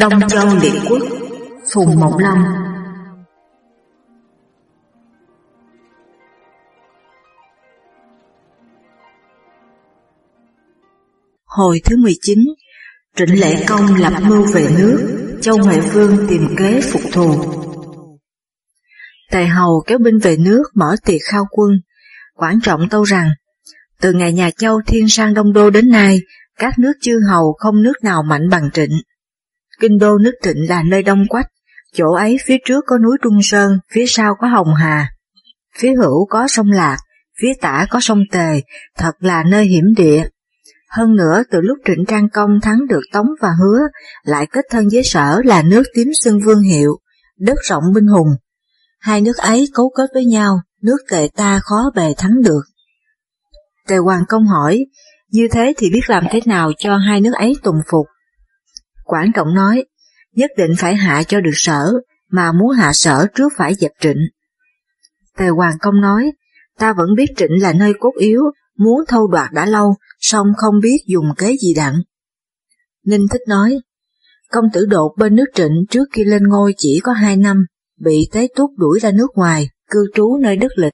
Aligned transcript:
Đông 0.00 0.28
Châu 0.28 0.46
Liệt 0.62 0.72
Quốc 0.88 1.02
Phùng 1.74 2.00
Mộng 2.00 2.18
Long 2.18 2.38
Hồi 11.44 11.80
thứ 11.84 11.96
19 11.96 12.38
Trịnh 13.16 13.40
Lệ 13.40 13.64
Công 13.68 13.94
lập 13.94 14.12
mưu 14.22 14.46
về 14.54 14.68
nước 14.78 15.38
Châu 15.42 15.56
Huệ 15.62 15.80
Vương 15.80 16.26
tìm 16.28 16.54
kế 16.58 16.80
phục 16.80 17.02
thù. 17.12 17.34
Tề 19.30 19.46
Hầu 19.46 19.82
kéo 19.86 19.98
binh 19.98 20.18
về 20.18 20.36
nước 20.36 20.62
mở 20.74 20.96
tiệc 21.06 21.20
khao 21.30 21.44
quân 21.50 21.70
Quảng 22.34 22.58
trọng 22.62 22.88
tâu 22.88 23.02
rằng 23.02 23.30
Từ 24.00 24.12
ngày 24.12 24.32
nhà 24.32 24.50
Châu 24.58 24.80
thiên 24.86 25.08
sang 25.08 25.34
Đông 25.34 25.52
Đô 25.52 25.70
đến 25.70 25.90
nay 25.90 26.18
Các 26.58 26.78
nước 26.78 26.92
chư 27.00 27.18
hầu 27.30 27.56
không 27.58 27.82
nước 27.82 27.94
nào 28.02 28.22
mạnh 28.22 28.48
bằng 28.50 28.70
trịnh 28.70 28.90
Kinh 29.80 29.98
đô 29.98 30.18
nước 30.18 30.32
trịnh 30.42 30.68
là 30.68 30.82
nơi 30.82 31.02
đông 31.02 31.24
quách, 31.28 31.46
chỗ 31.94 32.12
ấy 32.12 32.36
phía 32.46 32.56
trước 32.64 32.84
có 32.86 32.98
núi 32.98 33.16
Trung 33.22 33.38
Sơn, 33.42 33.78
phía 33.92 34.04
sau 34.08 34.34
có 34.38 34.46
Hồng 34.48 34.74
Hà, 34.74 35.08
phía 35.78 35.94
hữu 35.94 36.26
có 36.30 36.48
sông 36.48 36.70
Lạc, 36.70 36.96
phía 37.40 37.52
tả 37.60 37.86
có 37.90 38.00
sông 38.00 38.22
Tề, 38.32 38.60
thật 38.98 39.12
là 39.20 39.44
nơi 39.50 39.64
hiểm 39.64 39.84
địa. 39.96 40.24
Hơn 40.90 41.16
nữa, 41.16 41.42
từ 41.50 41.60
lúc 41.60 41.78
Trịnh 41.86 42.04
Trang 42.08 42.28
Công 42.32 42.60
thắng 42.62 42.78
được 42.88 43.00
Tống 43.12 43.26
và 43.40 43.48
Hứa, 43.60 43.80
lại 44.22 44.46
kết 44.52 44.64
thân 44.70 44.88
với 44.92 45.02
sở 45.04 45.40
là 45.44 45.62
nước 45.62 45.82
tím 45.94 46.08
xưng 46.22 46.40
vương 46.40 46.60
hiệu, 46.60 46.96
đất 47.38 47.58
rộng 47.68 47.84
binh 47.94 48.06
hùng. 48.06 48.28
Hai 49.00 49.20
nước 49.20 49.36
ấy 49.36 49.68
cấu 49.74 49.92
kết 49.96 50.10
với 50.14 50.24
nhau, 50.24 50.60
nước 50.82 50.96
tề 51.10 51.28
ta 51.36 51.60
khó 51.62 51.90
bề 51.94 52.14
thắng 52.18 52.42
được. 52.44 52.62
Tề 53.88 53.96
Hoàng 53.96 54.24
Công 54.28 54.46
hỏi, 54.46 54.86
như 55.30 55.48
thế 55.52 55.74
thì 55.76 55.90
biết 55.90 56.00
làm 56.06 56.24
thế 56.30 56.40
nào 56.46 56.72
cho 56.78 56.96
hai 56.96 57.20
nước 57.20 57.32
ấy 57.34 57.56
tùng 57.62 57.76
phục? 57.90 58.06
Quảng 59.10 59.32
Trọng 59.34 59.54
nói, 59.54 59.84
nhất 60.34 60.50
định 60.56 60.70
phải 60.78 60.96
hạ 60.96 61.22
cho 61.22 61.40
được 61.40 61.50
sở, 61.54 61.92
mà 62.30 62.52
muốn 62.52 62.70
hạ 62.70 62.90
sở 62.92 63.26
trước 63.34 63.52
phải 63.56 63.74
dẹp 63.74 63.90
trịnh. 64.00 64.18
Tề 65.38 65.48
Hoàng 65.48 65.76
Công 65.80 66.00
nói, 66.00 66.32
ta 66.78 66.92
vẫn 66.92 67.08
biết 67.16 67.26
trịnh 67.36 67.62
là 67.62 67.72
nơi 67.72 67.92
cốt 68.00 68.12
yếu, 68.18 68.42
muốn 68.78 69.00
thâu 69.08 69.26
đoạt 69.26 69.52
đã 69.52 69.66
lâu, 69.66 69.94
song 70.20 70.46
không 70.56 70.80
biết 70.82 70.96
dùng 71.06 71.24
kế 71.38 71.56
gì 71.56 71.74
đặng. 71.74 71.94
Ninh 73.06 73.26
Thích 73.32 73.42
nói, 73.48 73.78
công 74.50 74.64
tử 74.72 74.86
đột 74.86 75.14
bên 75.18 75.34
nước 75.34 75.46
trịnh 75.54 75.84
trước 75.90 76.04
khi 76.12 76.24
lên 76.24 76.42
ngôi 76.48 76.74
chỉ 76.76 77.00
có 77.02 77.12
hai 77.12 77.36
năm, 77.36 77.64
bị 78.00 78.28
tế 78.32 78.48
túc 78.56 78.70
đuổi 78.76 79.00
ra 79.00 79.10
nước 79.10 79.28
ngoài, 79.34 79.68
cư 79.90 80.06
trú 80.14 80.36
nơi 80.36 80.56
đất 80.56 80.72
lịch. 80.76 80.92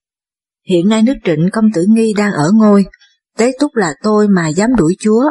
Hiện 0.69 0.89
nay 0.89 1.03
nước 1.03 1.17
trịnh 1.25 1.49
công 1.53 1.65
tử 1.75 1.85
nghi 1.89 2.15
đang 2.17 2.33
ở 2.33 2.51
ngôi, 2.55 2.85
tế 3.39 3.53
túc 3.61 3.77
là 3.77 3.95
tôi 4.03 4.29
mà 4.29 4.49
dám 4.49 4.71
đuổi 4.77 4.97
chúa, 4.99 5.25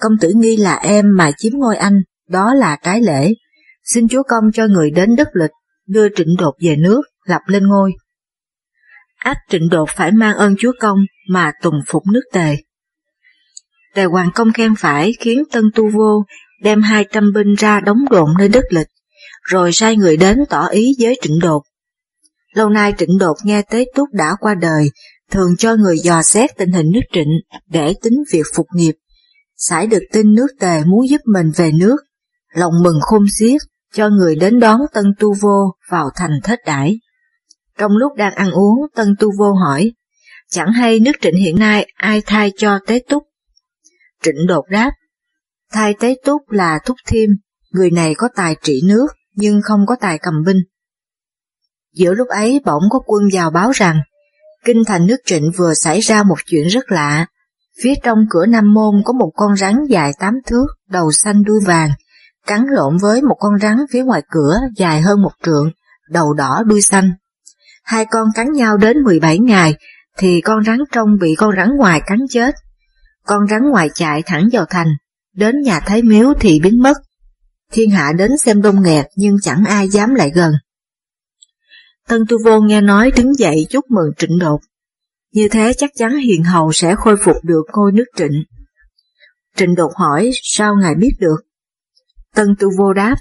công 0.00 0.12
tử 0.20 0.32
nghi 0.36 0.56
là 0.56 0.74
em 0.74 1.06
mà 1.16 1.30
chiếm 1.38 1.52
ngôi 1.52 1.76
anh, 1.76 2.02
đó 2.32 2.54
là 2.54 2.76
cái 2.76 3.00
lễ. 3.02 3.34
Xin 3.84 4.08
Chúa 4.08 4.22
Công 4.22 4.44
cho 4.54 4.66
người 4.66 4.90
đến 4.90 5.16
đất 5.16 5.28
lịch, 5.34 5.50
đưa 5.86 6.08
trịnh 6.16 6.36
đột 6.38 6.54
về 6.60 6.76
nước, 6.76 7.02
lập 7.26 7.40
lên 7.46 7.66
ngôi. 7.66 7.92
Ác 9.16 9.36
trịnh 9.50 9.68
đột 9.68 9.88
phải 9.96 10.12
mang 10.12 10.36
ơn 10.36 10.54
Chúa 10.58 10.72
Công 10.80 10.98
mà 11.28 11.52
tùng 11.62 11.80
phục 11.86 12.02
nước 12.12 12.22
tề. 12.32 12.56
Tề 13.94 14.04
Hoàng 14.04 14.30
Công 14.34 14.52
khen 14.52 14.74
phải 14.78 15.12
khiến 15.20 15.42
Tân 15.52 15.64
Tu 15.74 15.90
Vô 15.90 16.24
đem 16.62 16.82
hai 16.82 17.04
trăm 17.12 17.32
binh 17.32 17.54
ra 17.54 17.80
đóng 17.80 17.98
đồn 18.10 18.30
nơi 18.38 18.48
đất 18.48 18.64
lịch, 18.70 18.86
rồi 19.42 19.72
sai 19.72 19.96
người 19.96 20.16
đến 20.16 20.38
tỏ 20.50 20.66
ý 20.66 20.94
với 20.98 21.18
trịnh 21.22 21.38
đột. 21.42 21.62
Lâu 22.54 22.68
nay 22.68 22.94
trịnh 22.98 23.18
đột 23.18 23.36
nghe 23.44 23.62
Tế 23.62 23.84
Túc 23.94 24.08
đã 24.12 24.36
qua 24.40 24.54
đời, 24.54 24.90
thường 25.30 25.56
cho 25.58 25.76
người 25.76 25.98
dò 25.98 26.22
xét 26.22 26.50
tình 26.56 26.72
hình 26.72 26.86
nước 26.94 27.00
trịnh 27.12 27.28
để 27.68 27.94
tính 28.02 28.22
việc 28.32 28.46
phục 28.54 28.66
nghiệp. 28.74 28.94
Sải 29.56 29.86
được 29.86 30.02
tin 30.12 30.34
nước 30.34 30.46
tề 30.60 30.84
muốn 30.84 31.08
giúp 31.08 31.20
mình 31.32 31.50
về 31.56 31.72
nước, 31.72 31.96
lòng 32.54 32.72
mừng 32.82 33.00
khôn 33.00 33.24
xiết, 33.38 33.60
cho 33.92 34.08
người 34.08 34.36
đến 34.36 34.60
đón 34.60 34.80
Tân 34.92 35.04
Tu 35.18 35.34
Vô 35.40 35.74
vào 35.90 36.10
thành 36.16 36.40
thết 36.44 36.58
đãi. 36.66 36.98
Trong 37.78 37.92
lúc 37.96 38.12
đang 38.16 38.34
ăn 38.34 38.50
uống, 38.50 38.86
Tân 38.94 39.16
Tu 39.18 39.28
Vô 39.38 39.52
hỏi, 39.52 39.92
chẳng 40.50 40.72
hay 40.72 41.00
nước 41.00 41.12
trịnh 41.20 41.36
hiện 41.36 41.58
nay 41.58 41.86
ai 41.94 42.22
thay 42.26 42.52
cho 42.56 42.78
Tế 42.86 43.02
Túc? 43.08 43.22
Trịnh 44.22 44.46
đột 44.48 44.64
đáp, 44.68 44.90
thay 45.72 45.94
Tế 46.00 46.16
Túc 46.24 46.50
là 46.50 46.78
Thúc 46.84 46.96
Thiêm, 47.06 47.28
người 47.70 47.90
này 47.90 48.14
có 48.14 48.28
tài 48.36 48.56
trị 48.62 48.80
nước, 48.84 49.06
nhưng 49.34 49.60
không 49.62 49.86
có 49.86 49.96
tài 50.00 50.18
cầm 50.18 50.34
binh. 50.46 50.58
Giữa 51.94 52.14
lúc 52.14 52.28
ấy 52.28 52.60
bỗng 52.64 52.82
có 52.90 53.00
quân 53.06 53.22
vào 53.32 53.50
báo 53.50 53.70
rằng, 53.70 54.00
kinh 54.64 54.84
thành 54.86 55.06
nước 55.06 55.16
trịnh 55.24 55.50
vừa 55.56 55.74
xảy 55.74 56.00
ra 56.00 56.22
một 56.22 56.38
chuyện 56.46 56.66
rất 56.66 56.92
lạ. 56.92 57.26
Phía 57.82 57.94
trong 58.02 58.18
cửa 58.30 58.46
Nam 58.46 58.74
Môn 58.74 59.02
có 59.04 59.12
một 59.12 59.30
con 59.34 59.56
rắn 59.56 59.76
dài 59.88 60.12
tám 60.18 60.34
thước, 60.46 60.66
đầu 60.88 61.12
xanh 61.12 61.42
đuôi 61.42 61.60
vàng, 61.66 61.90
cắn 62.46 62.64
lộn 62.68 62.96
với 62.96 63.22
một 63.22 63.36
con 63.38 63.58
rắn 63.58 63.76
phía 63.90 64.02
ngoài 64.02 64.22
cửa 64.30 64.58
dài 64.76 65.00
hơn 65.00 65.22
một 65.22 65.32
trượng, 65.44 65.70
đầu 66.10 66.34
đỏ 66.34 66.62
đuôi 66.66 66.82
xanh. 66.82 67.12
Hai 67.84 68.04
con 68.04 68.28
cắn 68.34 68.52
nhau 68.52 68.76
đến 68.76 69.02
17 69.02 69.38
ngày, 69.38 69.74
thì 70.18 70.40
con 70.40 70.64
rắn 70.64 70.78
trong 70.92 71.08
bị 71.20 71.34
con 71.38 71.56
rắn 71.56 71.68
ngoài 71.76 72.00
cắn 72.06 72.18
chết. 72.30 72.54
Con 73.26 73.46
rắn 73.50 73.70
ngoài 73.70 73.88
chạy 73.94 74.22
thẳng 74.26 74.48
vào 74.52 74.64
thành, 74.70 74.88
đến 75.34 75.62
nhà 75.62 75.80
Thái 75.80 76.02
Miếu 76.02 76.34
thì 76.40 76.60
biến 76.60 76.82
mất. 76.82 76.96
Thiên 77.72 77.90
hạ 77.90 78.12
đến 78.18 78.30
xem 78.38 78.62
đông 78.62 78.82
nghẹt 78.82 79.06
nhưng 79.16 79.36
chẳng 79.42 79.64
ai 79.64 79.88
dám 79.88 80.14
lại 80.14 80.30
gần. 80.34 80.52
Tân 82.08 82.22
Tu 82.28 82.36
Vô 82.44 82.60
nghe 82.60 82.80
nói 82.80 83.10
đứng 83.16 83.34
dậy 83.34 83.66
chúc 83.70 83.84
mừng 83.90 84.10
trịnh 84.18 84.38
đột. 84.38 84.60
Như 85.32 85.48
thế 85.48 85.72
chắc 85.76 85.90
chắn 85.96 86.16
hiền 86.16 86.44
hầu 86.44 86.72
sẽ 86.72 86.94
khôi 86.94 87.16
phục 87.16 87.36
được 87.42 87.62
ngôi 87.72 87.92
nước 87.92 88.04
trịnh. 88.16 88.44
Trịnh 89.56 89.74
đột 89.74 89.90
hỏi 89.96 90.30
sao 90.42 90.74
ngài 90.76 90.94
biết 90.94 91.12
được? 91.20 91.36
Tân 92.36 92.46
tu 92.60 92.68
vô 92.78 92.92
đáp, 92.92 93.16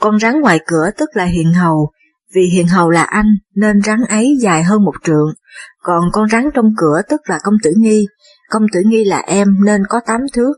con 0.00 0.18
rắn 0.18 0.40
ngoài 0.40 0.60
cửa 0.66 0.90
tức 0.98 1.08
là 1.12 1.24
hiền 1.24 1.52
hầu, 1.52 1.90
vì 2.34 2.42
hiền 2.52 2.68
hầu 2.68 2.90
là 2.90 3.02
anh 3.02 3.26
nên 3.54 3.82
rắn 3.82 4.00
ấy 4.08 4.38
dài 4.40 4.62
hơn 4.62 4.84
một 4.84 4.94
trượng, 5.04 5.34
còn 5.82 6.04
con 6.12 6.28
rắn 6.28 6.48
trong 6.54 6.72
cửa 6.76 7.00
tức 7.08 7.20
là 7.24 7.38
công 7.42 7.54
tử 7.62 7.70
nghi, 7.76 8.06
công 8.50 8.62
tử 8.72 8.80
nghi 8.86 9.04
là 9.04 9.18
em 9.18 9.48
nên 9.64 9.82
có 9.88 10.00
tám 10.06 10.20
thước. 10.32 10.52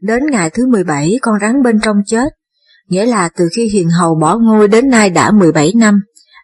Đến 0.00 0.22
ngày 0.30 0.50
thứ 0.50 0.66
17 0.66 1.18
con 1.22 1.34
rắn 1.40 1.62
bên 1.62 1.80
trong 1.80 1.96
chết, 2.06 2.28
nghĩa 2.88 3.06
là 3.06 3.28
từ 3.36 3.48
khi 3.56 3.68
hiền 3.68 3.90
hầu 3.90 4.14
bỏ 4.14 4.38
ngôi 4.38 4.68
đến 4.68 4.90
nay 4.90 5.10
đã 5.10 5.30
17 5.30 5.72
năm, 5.76 6.00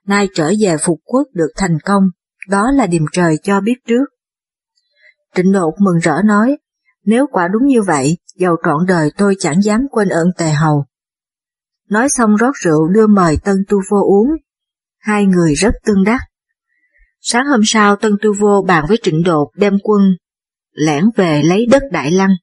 nay 0.06 0.28
trở 0.34 0.52
về 0.60 0.76
phục 0.76 1.00
quốc 1.04 1.28
được 1.34 1.50
thành 1.56 1.78
công, 1.84 2.02
đó 2.48 2.70
là 2.70 2.86
điềm 2.86 3.02
trời 3.12 3.36
cho 3.42 3.60
biết 3.60 3.74
trước. 3.88 4.04
Trịnh 5.36 5.52
đột 5.52 5.74
mừng 5.78 5.98
rỡ 5.98 6.22
nói, 6.24 6.56
nếu 7.05 7.27
quả 7.33 7.49
đúng 7.49 7.66
như 7.66 7.83
vậy, 7.83 8.19
giàu 8.34 8.56
trọn 8.65 8.87
đời 8.88 9.11
tôi 9.16 9.37
chẳng 9.38 9.62
dám 9.62 9.87
quên 9.91 10.09
ơn 10.09 10.27
tề 10.38 10.50
hầu. 10.50 10.84
Nói 11.88 12.09
xong 12.09 12.37
rót 12.37 12.53
rượu 12.65 12.88
đưa 12.88 13.06
mời 13.06 13.37
Tân 13.44 13.56
Tu 13.69 13.78
Vô 13.91 13.99
uống. 13.99 14.28
Hai 14.99 15.27
người 15.27 15.55
rất 15.55 15.75
tương 15.84 16.05
đắc. 16.05 16.21
Sáng 17.21 17.47
hôm 17.47 17.60
sau 17.65 17.97
Tân 17.97 18.12
Tu 18.22 18.33
Vô 18.33 18.65
bàn 18.66 18.84
với 18.89 18.99
trịnh 19.03 19.22
đột 19.22 19.50
đem 19.55 19.78
quân, 19.83 20.03
lẻn 20.72 21.05
về 21.16 21.43
lấy 21.43 21.66
đất 21.66 21.83
Đại 21.93 22.10
Lăng. 22.10 22.34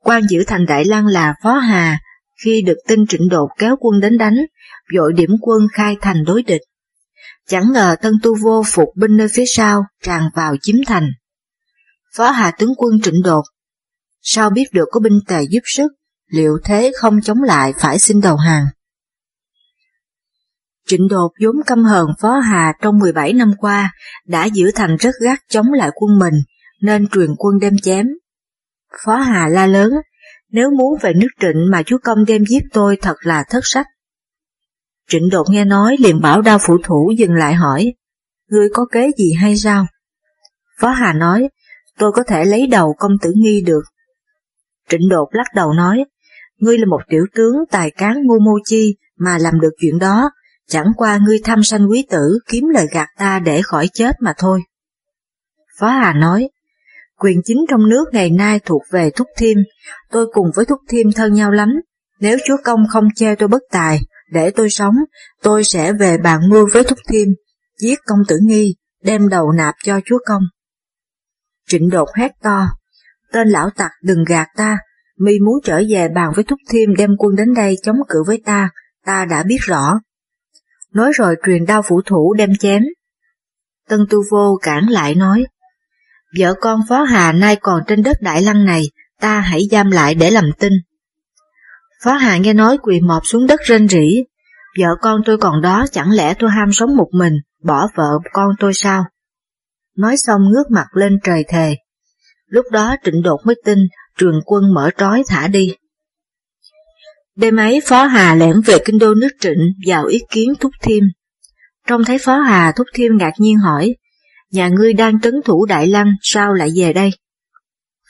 quan 0.00 0.22
giữ 0.28 0.44
thành 0.46 0.66
Đại 0.66 0.84
Lăng 0.84 1.06
là 1.06 1.34
Phó 1.42 1.52
Hà, 1.52 1.98
khi 2.44 2.62
được 2.62 2.76
tin 2.88 3.06
trịnh 3.06 3.28
đột 3.28 3.48
kéo 3.58 3.76
quân 3.80 4.00
đến 4.00 4.18
đánh, 4.18 4.36
dội 4.94 5.12
điểm 5.12 5.30
quân 5.40 5.62
khai 5.72 5.96
thành 6.00 6.24
đối 6.24 6.42
địch. 6.42 6.62
Chẳng 7.48 7.72
ngờ 7.72 7.96
Tân 8.02 8.12
Tu 8.22 8.34
Vô 8.34 8.62
phục 8.66 8.88
binh 8.96 9.16
nơi 9.16 9.28
phía 9.28 9.44
sau, 9.46 9.84
tràn 10.02 10.22
vào 10.34 10.56
chiếm 10.62 10.76
thành. 10.86 11.08
Phó 12.16 12.30
Hà 12.30 12.50
tướng 12.50 12.74
quân 12.76 13.00
trịnh 13.02 13.22
đột 13.22 13.42
sao 14.26 14.50
biết 14.50 14.64
được 14.72 14.88
có 14.90 15.00
binh 15.00 15.20
tề 15.28 15.42
giúp 15.50 15.60
sức, 15.64 15.92
liệu 16.26 16.58
thế 16.64 16.92
không 17.00 17.20
chống 17.20 17.42
lại 17.42 17.72
phải 17.78 17.98
xin 17.98 18.20
đầu 18.20 18.36
hàng. 18.36 18.64
Trịnh 20.86 21.08
đột 21.08 21.32
vốn 21.42 21.56
căm 21.66 21.84
hờn 21.84 22.06
Phó 22.20 22.38
Hà 22.38 22.72
trong 22.82 22.98
17 22.98 23.32
năm 23.32 23.52
qua, 23.58 23.92
đã 24.26 24.44
giữ 24.44 24.70
thành 24.74 24.96
rất 24.96 25.14
gắt 25.20 25.38
chống 25.48 25.72
lại 25.72 25.90
quân 25.94 26.18
mình, 26.18 26.34
nên 26.82 27.08
truyền 27.08 27.30
quân 27.38 27.58
đem 27.60 27.78
chém. 27.78 28.06
Phó 29.04 29.16
Hà 29.16 29.48
la 29.48 29.66
lớn, 29.66 29.92
nếu 30.50 30.70
muốn 30.70 30.98
về 31.00 31.12
nước 31.14 31.28
trịnh 31.40 31.70
mà 31.70 31.82
chúa 31.82 31.98
công 32.04 32.24
đem 32.24 32.44
giết 32.46 32.62
tôi 32.72 32.98
thật 33.02 33.16
là 33.20 33.44
thất 33.50 33.60
sách. 33.62 33.86
Trịnh 35.08 35.28
đột 35.32 35.44
nghe 35.50 35.64
nói 35.64 35.96
liền 35.98 36.20
bảo 36.20 36.42
đao 36.42 36.58
phụ 36.66 36.78
thủ 36.84 37.12
dừng 37.18 37.34
lại 37.34 37.54
hỏi, 37.54 37.92
ngươi 38.50 38.68
có 38.74 38.86
kế 38.92 39.10
gì 39.18 39.32
hay 39.32 39.56
sao? 39.56 39.86
Phó 40.80 40.88
Hà 40.88 41.12
nói, 41.12 41.48
tôi 41.98 42.12
có 42.14 42.22
thể 42.28 42.44
lấy 42.44 42.66
đầu 42.66 42.94
công 42.98 43.12
tử 43.22 43.32
nghi 43.36 43.62
được, 43.66 43.82
Trịnh 44.88 45.08
đột 45.10 45.28
lắc 45.32 45.46
đầu 45.54 45.72
nói, 45.72 46.04
ngươi 46.58 46.78
là 46.78 46.86
một 46.86 47.00
tiểu 47.08 47.26
tướng 47.34 47.54
tài 47.70 47.90
cán 47.90 48.22
ngu 48.22 48.38
mô 48.38 48.52
chi 48.64 48.96
mà 49.18 49.38
làm 49.38 49.60
được 49.60 49.72
chuyện 49.80 49.98
đó, 49.98 50.30
chẳng 50.68 50.86
qua 50.96 51.18
ngươi 51.26 51.38
thăm 51.44 51.62
sanh 51.62 51.90
quý 51.90 52.06
tử 52.10 52.38
kiếm 52.48 52.64
lời 52.68 52.86
gạt 52.92 53.08
ta 53.18 53.38
để 53.38 53.62
khỏi 53.62 53.88
chết 53.94 54.16
mà 54.20 54.32
thôi. 54.38 54.60
Phó 55.78 55.88
Hà 55.88 56.12
nói, 56.12 56.48
quyền 57.18 57.40
chính 57.44 57.58
trong 57.68 57.88
nước 57.88 58.04
ngày 58.12 58.30
nay 58.30 58.60
thuộc 58.64 58.82
về 58.90 59.10
Thúc 59.10 59.26
Thiêm, 59.38 59.56
tôi 60.10 60.26
cùng 60.32 60.46
với 60.54 60.64
Thúc 60.64 60.78
Thiêm 60.88 61.12
thân 61.12 61.32
nhau 61.32 61.50
lắm, 61.50 61.68
nếu 62.20 62.38
Chúa 62.44 62.56
Công 62.64 62.80
không 62.90 63.04
che 63.14 63.34
tôi 63.34 63.48
bất 63.48 63.62
tài, 63.70 64.00
để 64.32 64.50
tôi 64.50 64.70
sống, 64.70 64.94
tôi 65.42 65.64
sẽ 65.64 65.92
về 65.92 66.18
bàn 66.18 66.40
mưu 66.50 66.68
với 66.72 66.84
Thúc 66.84 66.98
Thiêm, 67.08 67.28
giết 67.78 67.98
công 68.06 68.18
tử 68.28 68.36
nghi, 68.42 68.74
đem 69.02 69.28
đầu 69.28 69.52
nạp 69.52 69.74
cho 69.84 70.00
Chúa 70.04 70.18
Công. 70.26 70.42
Trịnh 71.68 71.90
đột 71.90 72.08
hét 72.14 72.32
to, 72.42 72.66
tên 73.34 73.48
lão 73.48 73.70
tặc 73.70 73.90
đừng 74.02 74.24
gạt 74.24 74.48
ta, 74.56 74.78
mi 75.18 75.38
muốn 75.38 75.54
trở 75.64 75.82
về 75.88 76.08
bàn 76.08 76.32
với 76.34 76.44
Thúc 76.44 76.58
Thiêm 76.70 76.94
đem 76.94 77.10
quân 77.18 77.36
đến 77.36 77.54
đây 77.54 77.76
chống 77.82 77.96
cự 78.08 78.22
với 78.26 78.42
ta, 78.44 78.70
ta 79.06 79.24
đã 79.30 79.42
biết 79.42 79.58
rõ. 79.60 80.00
Nói 80.92 81.12
rồi 81.14 81.34
truyền 81.46 81.64
đao 81.64 81.82
phủ 81.82 82.00
thủ 82.06 82.34
đem 82.34 82.56
chém. 82.56 82.82
Tân 83.88 84.00
Tu 84.10 84.18
Vô 84.30 84.58
cản 84.62 84.88
lại 84.88 85.14
nói, 85.14 85.44
vợ 86.38 86.54
con 86.60 86.80
Phó 86.88 87.02
Hà 87.02 87.32
nay 87.32 87.56
còn 87.56 87.80
trên 87.86 88.02
đất 88.02 88.16
Đại 88.20 88.42
Lăng 88.42 88.64
này, 88.64 88.82
ta 89.20 89.40
hãy 89.40 89.68
giam 89.70 89.90
lại 89.90 90.14
để 90.14 90.30
làm 90.30 90.44
tin. 90.58 90.72
Phó 92.04 92.12
Hà 92.12 92.36
nghe 92.36 92.52
nói 92.52 92.78
quỳ 92.82 93.00
mọp 93.00 93.22
xuống 93.26 93.46
đất 93.46 93.60
rên 93.64 93.88
rỉ, 93.88 94.24
vợ 94.80 94.88
con 95.00 95.20
tôi 95.24 95.38
còn 95.38 95.60
đó 95.62 95.86
chẳng 95.92 96.10
lẽ 96.10 96.34
tôi 96.38 96.50
ham 96.50 96.72
sống 96.72 96.96
một 96.96 97.08
mình, 97.12 97.34
bỏ 97.62 97.88
vợ 97.94 98.18
con 98.32 98.50
tôi 98.58 98.74
sao? 98.74 99.04
Nói 99.96 100.16
xong 100.16 100.40
ngước 100.50 100.70
mặt 100.70 100.86
lên 100.92 101.18
trời 101.24 101.44
thề. 101.48 101.76
Lúc 102.54 102.66
đó 102.72 102.96
trịnh 103.04 103.22
đột 103.22 103.40
mới 103.44 103.54
tin, 103.64 103.78
trường 104.18 104.40
quân 104.46 104.74
mở 104.74 104.90
trói 104.98 105.22
thả 105.28 105.48
đi. 105.48 105.74
Đêm 107.36 107.56
ấy 107.56 107.80
Phó 107.84 108.04
Hà 108.04 108.34
lẻn 108.34 108.60
về 108.66 108.78
kinh 108.84 108.98
đô 108.98 109.14
nước 109.14 109.28
trịnh 109.40 109.72
vào 109.86 110.04
ý 110.04 110.20
kiến 110.30 110.52
Thúc 110.60 110.72
Thiêm. 110.82 111.02
Trông 111.88 112.04
thấy 112.04 112.18
Phó 112.18 112.38
Hà 112.38 112.72
Thúc 112.76 112.86
Thiêm 112.94 113.16
ngạc 113.16 113.32
nhiên 113.38 113.58
hỏi, 113.58 113.94
nhà 114.50 114.68
ngươi 114.68 114.92
đang 114.92 115.20
trấn 115.20 115.34
thủ 115.44 115.66
Đại 115.66 115.86
Lăng 115.86 116.12
sao 116.22 116.52
lại 116.52 116.70
về 116.76 116.92
đây? 116.92 117.10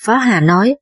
Phó 0.04 0.16
Hà 0.16 0.40
nói, 0.40 0.74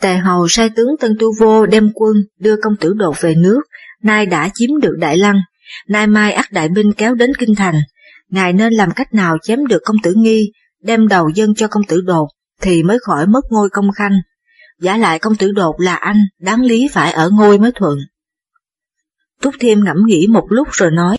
Tề 0.00 0.16
Hầu 0.16 0.48
sai 0.48 0.70
tướng 0.76 0.96
Tân 1.00 1.16
Tu 1.20 1.32
Vô 1.40 1.66
đem 1.66 1.90
quân 1.94 2.12
đưa 2.40 2.56
công 2.62 2.76
tử 2.80 2.94
đột 2.96 3.16
về 3.20 3.34
nước, 3.34 3.60
nay 4.02 4.26
đã 4.26 4.50
chiếm 4.54 4.80
được 4.80 4.94
Đại 4.98 5.18
Lăng, 5.18 5.40
nay 5.88 6.06
mai 6.06 6.32
ác 6.32 6.52
đại 6.52 6.68
binh 6.68 6.92
kéo 6.92 7.14
đến 7.14 7.30
Kinh 7.38 7.54
Thành, 7.54 7.80
ngài 8.28 8.52
nên 8.52 8.72
làm 8.72 8.90
cách 8.96 9.14
nào 9.14 9.36
chém 9.42 9.66
được 9.66 9.82
công 9.84 9.96
tử 10.02 10.14
nghi, 10.16 10.52
đem 10.82 11.08
đầu 11.08 11.28
dân 11.34 11.54
cho 11.54 11.68
công 11.68 11.84
tử 11.84 12.00
đột, 12.00 12.28
thì 12.60 12.82
mới 12.82 12.98
khỏi 13.02 13.26
mất 13.26 13.44
ngôi 13.50 13.68
công 13.70 13.92
khanh. 13.92 14.20
Giả 14.80 14.96
lại 14.96 15.18
công 15.18 15.36
tử 15.36 15.52
đột 15.52 15.80
là 15.80 15.94
anh, 15.94 16.26
đáng 16.40 16.62
lý 16.62 16.88
phải 16.92 17.12
ở 17.12 17.30
ngôi 17.30 17.58
mới 17.58 17.72
thuận. 17.74 17.98
Túc 19.42 19.54
Thiêm 19.60 19.84
ngẫm 19.84 19.96
nghĩ 20.06 20.26
một 20.30 20.46
lúc 20.48 20.68
rồi 20.70 20.90
nói, 20.90 21.16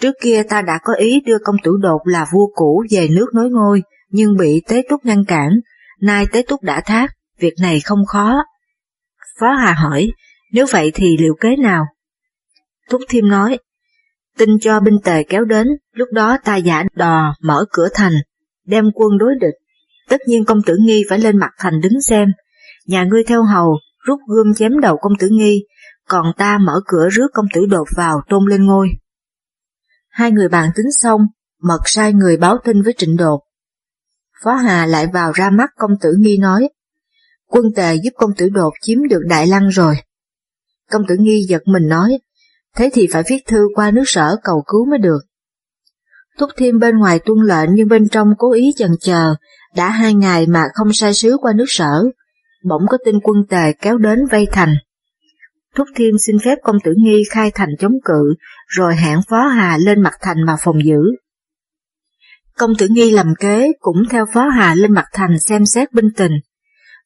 Trước 0.00 0.14
kia 0.22 0.42
ta 0.48 0.62
đã 0.62 0.78
có 0.84 0.94
ý 0.94 1.20
đưa 1.26 1.38
công 1.44 1.56
tử 1.64 1.76
đột 1.80 2.00
là 2.04 2.26
vua 2.32 2.46
cũ 2.54 2.84
về 2.90 3.08
nước 3.08 3.26
nối 3.34 3.50
ngôi, 3.50 3.82
nhưng 4.08 4.36
bị 4.36 4.62
Tế 4.68 4.82
Túc 4.88 5.04
ngăn 5.04 5.24
cản, 5.24 5.50
nay 6.00 6.26
Tế 6.32 6.42
Túc 6.48 6.62
đã 6.62 6.80
thác, 6.80 7.10
việc 7.38 7.54
này 7.60 7.80
không 7.80 8.06
khó. 8.06 8.44
Phó 9.40 9.52
Hà 9.52 9.72
hỏi, 9.72 10.08
nếu 10.52 10.66
vậy 10.70 10.90
thì 10.94 11.16
liệu 11.16 11.34
kế 11.40 11.56
nào? 11.56 11.84
Túc 12.90 13.00
Thiêm 13.08 13.28
nói, 13.28 13.58
tin 14.38 14.48
cho 14.60 14.80
binh 14.80 14.98
tề 15.04 15.22
kéo 15.22 15.44
đến, 15.44 15.66
lúc 15.92 16.08
đó 16.12 16.38
ta 16.44 16.56
giả 16.56 16.84
đò 16.94 17.34
mở 17.40 17.64
cửa 17.72 17.88
thành, 17.94 18.12
đem 18.66 18.84
quân 18.94 19.18
đối 19.18 19.34
địch. 19.40 19.54
Tất 20.08 20.20
nhiên 20.26 20.44
công 20.44 20.62
tử 20.66 20.76
nghi 20.80 21.04
phải 21.08 21.18
lên 21.18 21.36
mặt 21.36 21.50
thành 21.58 21.80
đứng 21.80 22.00
xem, 22.00 22.28
nhà 22.86 23.04
ngươi 23.04 23.24
theo 23.24 23.44
hầu, 23.44 23.78
rút 24.06 24.18
gươm 24.28 24.54
chém 24.54 24.80
đầu 24.80 24.96
công 25.02 25.12
tử 25.18 25.28
nghi, 25.30 25.64
còn 26.08 26.32
ta 26.36 26.58
mở 26.58 26.80
cửa 26.86 27.08
rước 27.08 27.26
công 27.34 27.46
tử 27.54 27.66
đột 27.70 27.88
vào 27.96 28.20
tôn 28.28 28.44
lên 28.50 28.66
ngôi. 28.66 28.88
Hai 30.08 30.30
người 30.30 30.48
bàn 30.48 30.70
tính 30.76 30.92
xong, 30.92 31.20
mật 31.62 31.80
sai 31.84 32.12
người 32.12 32.36
báo 32.36 32.58
tin 32.64 32.82
với 32.82 32.94
trịnh 32.96 33.16
đột. 33.16 33.40
Phó 34.44 34.54
Hà 34.54 34.86
lại 34.86 35.06
vào 35.12 35.32
ra 35.32 35.50
mắt 35.50 35.70
công 35.76 35.90
tử 36.00 36.14
nghi 36.18 36.38
nói, 36.38 36.68
quân 37.46 37.64
tề 37.76 37.94
giúp 37.94 38.10
công 38.16 38.34
tử 38.36 38.48
đột 38.48 38.72
chiếm 38.80 39.08
được 39.08 39.20
Đại 39.28 39.46
Lăng 39.46 39.68
rồi. 39.68 39.94
Công 40.90 41.02
tử 41.08 41.14
nghi 41.18 41.46
giật 41.48 41.62
mình 41.66 41.88
nói, 41.88 42.18
thế 42.76 42.90
thì 42.92 43.08
phải 43.12 43.22
viết 43.30 43.38
thư 43.46 43.68
qua 43.74 43.90
nước 43.90 44.02
sở 44.06 44.36
cầu 44.44 44.62
cứu 44.66 44.86
mới 44.90 44.98
được. 44.98 45.18
Thúc 46.38 46.50
Thiêm 46.56 46.78
bên 46.78 46.98
ngoài 46.98 47.18
tuân 47.18 47.38
lệnh 47.46 47.74
nhưng 47.74 47.88
bên 47.88 48.08
trong 48.08 48.28
cố 48.38 48.52
ý 48.52 48.72
chần 48.76 48.90
chờ, 49.00 49.34
đã 49.76 49.90
hai 49.90 50.14
ngày 50.14 50.46
mà 50.46 50.62
không 50.74 50.92
sai 50.92 51.14
sứ 51.14 51.36
qua 51.40 51.52
nước 51.56 51.64
sở, 51.68 52.04
bỗng 52.64 52.82
có 52.88 52.98
tin 53.04 53.20
quân 53.22 53.36
tề 53.48 53.72
kéo 53.80 53.98
đến 53.98 54.18
vây 54.30 54.46
thành. 54.52 54.74
Thúc 55.74 55.88
Thiêm 55.96 56.14
xin 56.26 56.36
phép 56.44 56.58
công 56.62 56.76
tử 56.84 56.94
Nghi 56.96 57.22
khai 57.30 57.50
thành 57.54 57.68
chống 57.78 57.94
cự, 58.04 58.34
rồi 58.66 58.96
hẹn 58.96 59.18
Phó 59.28 59.46
Hà 59.46 59.76
lên 59.76 60.02
mặt 60.02 60.14
thành 60.20 60.46
mà 60.46 60.56
phòng 60.64 60.84
giữ. 60.84 61.00
Công 62.58 62.70
tử 62.78 62.86
Nghi 62.90 63.10
làm 63.10 63.34
kế 63.38 63.72
cũng 63.80 64.02
theo 64.10 64.26
Phó 64.32 64.48
Hà 64.48 64.74
lên 64.74 64.92
mặt 64.92 65.04
thành 65.12 65.38
xem 65.38 65.66
xét 65.66 65.92
binh 65.92 66.08
tình. 66.16 66.32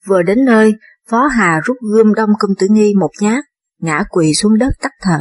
Vừa 0.07 0.23
đến 0.23 0.45
nơi, 0.45 0.75
Phó 1.11 1.27
Hà 1.27 1.61
rút 1.65 1.77
gươm 1.93 2.15
đông 2.15 2.31
công 2.39 2.51
tử 2.59 2.67
Nghi 2.71 2.95
một 3.01 3.11
nhát, 3.21 3.45
ngã 3.81 4.03
quỳ 4.11 4.35
xuống 4.35 4.59
đất 4.59 4.73
tắt 4.81 4.93
thở. 5.03 5.21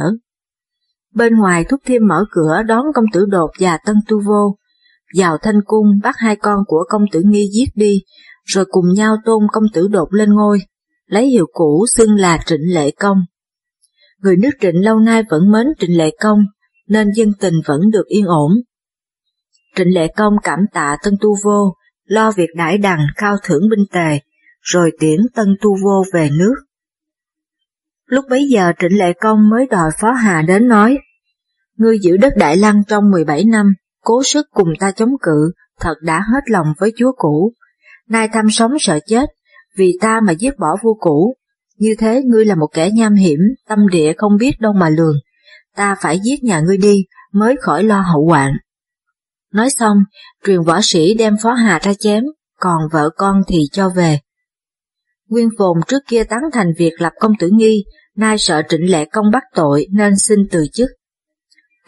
Bên 1.14 1.36
ngoài 1.36 1.64
Thúc 1.64 1.80
Thiêm 1.84 2.06
mở 2.08 2.24
cửa 2.30 2.62
đón 2.66 2.84
công 2.94 3.04
tử 3.12 3.26
Đột 3.28 3.50
và 3.60 3.78
Tân 3.86 3.96
Tu 4.08 4.20
Vô, 4.20 4.56
vào 5.16 5.38
thanh 5.42 5.60
cung 5.64 5.86
bắt 6.02 6.14
hai 6.18 6.36
con 6.36 6.58
của 6.66 6.84
công 6.88 7.02
tử 7.12 7.22
Nghi 7.24 7.48
giết 7.52 7.68
đi, 7.74 8.02
rồi 8.44 8.64
cùng 8.70 8.84
nhau 8.94 9.16
tôn 9.24 9.42
công 9.52 9.64
tử 9.74 9.88
Đột 9.88 10.08
lên 10.12 10.34
ngôi, 10.34 10.58
lấy 11.06 11.26
hiệu 11.26 11.46
cũ 11.52 11.86
xưng 11.96 12.14
là 12.14 12.38
Trịnh 12.46 12.74
Lệ 12.74 12.90
Công. 12.90 13.18
Người 14.18 14.36
nước 14.36 14.50
Trịnh 14.60 14.84
lâu 14.84 14.98
nay 14.98 15.22
vẫn 15.30 15.50
mến 15.52 15.66
Trịnh 15.78 15.98
Lệ 15.98 16.10
Công, 16.20 16.38
nên 16.88 17.08
dân 17.14 17.32
tình 17.40 17.54
vẫn 17.66 17.80
được 17.92 18.06
yên 18.06 18.24
ổn. 18.26 18.52
Trịnh 19.76 19.94
Lệ 19.94 20.08
Công 20.16 20.32
cảm 20.42 20.60
tạ 20.72 20.96
Tân 21.04 21.14
Tu 21.20 21.34
Vô, 21.44 21.74
lo 22.04 22.32
việc 22.32 22.50
đãi 22.56 22.78
đằng 22.78 23.00
khao 23.16 23.36
thưởng 23.44 23.68
binh 23.70 23.84
tề, 23.92 24.20
rồi 24.60 24.90
tiễn 25.00 25.18
Tân 25.34 25.56
Tu 25.60 25.76
Vô 25.84 26.04
về 26.12 26.30
nước. 26.30 26.54
Lúc 28.06 28.24
bấy 28.30 28.48
giờ 28.48 28.72
Trịnh 28.78 28.98
Lệ 28.98 29.12
Công 29.20 29.48
mới 29.50 29.66
đòi 29.70 29.90
Phó 30.00 30.12
Hà 30.12 30.42
đến 30.42 30.68
nói, 30.68 30.98
Ngươi 31.76 31.98
giữ 31.98 32.16
đất 32.16 32.32
Đại 32.36 32.56
Lăng 32.56 32.82
trong 32.88 33.10
17 33.10 33.44
năm, 33.44 33.74
cố 34.00 34.22
sức 34.22 34.46
cùng 34.50 34.68
ta 34.80 34.90
chống 34.90 35.12
cự, 35.22 35.52
thật 35.80 35.94
đã 36.02 36.24
hết 36.32 36.40
lòng 36.46 36.66
với 36.78 36.92
chúa 36.96 37.12
cũ. 37.16 37.52
Nay 38.08 38.28
tham 38.32 38.50
sống 38.50 38.78
sợ 38.80 38.98
chết, 39.06 39.30
vì 39.76 39.98
ta 40.00 40.20
mà 40.26 40.32
giết 40.32 40.58
bỏ 40.58 40.76
vua 40.82 40.94
cũ. 41.00 41.34
Như 41.76 41.94
thế 41.98 42.22
ngươi 42.24 42.44
là 42.44 42.54
một 42.54 42.68
kẻ 42.72 42.90
nham 42.94 43.14
hiểm, 43.14 43.38
tâm 43.68 43.88
địa 43.88 44.12
không 44.16 44.36
biết 44.36 44.60
đâu 44.60 44.72
mà 44.72 44.88
lường. 44.88 45.16
Ta 45.76 45.96
phải 46.00 46.20
giết 46.24 46.44
nhà 46.44 46.60
ngươi 46.60 46.76
đi, 46.76 47.04
mới 47.32 47.56
khỏi 47.60 47.82
lo 47.82 48.00
hậu 48.00 48.26
hoạn. 48.26 48.52
Nói 49.52 49.70
xong, 49.70 49.96
truyền 50.46 50.62
võ 50.62 50.80
sĩ 50.82 51.14
đem 51.14 51.36
Phó 51.42 51.52
Hà 51.52 51.78
ra 51.78 51.92
chém, 51.98 52.24
còn 52.60 52.82
vợ 52.92 53.10
con 53.16 53.42
thì 53.48 53.64
cho 53.72 53.88
về. 53.88 54.18
Nguyên 55.28 55.48
Phồn 55.58 55.76
trước 55.88 56.02
kia 56.08 56.24
tán 56.24 56.40
thành 56.52 56.72
việc 56.78 56.92
lập 56.98 57.12
công 57.20 57.32
tử 57.38 57.50
nghi, 57.52 57.84
nay 58.16 58.38
sợ 58.38 58.62
trịnh 58.68 58.90
lệ 58.90 59.04
công 59.04 59.30
bắt 59.32 59.42
tội 59.54 59.86
nên 59.92 60.16
xin 60.16 60.38
từ 60.50 60.66
chức. 60.72 60.90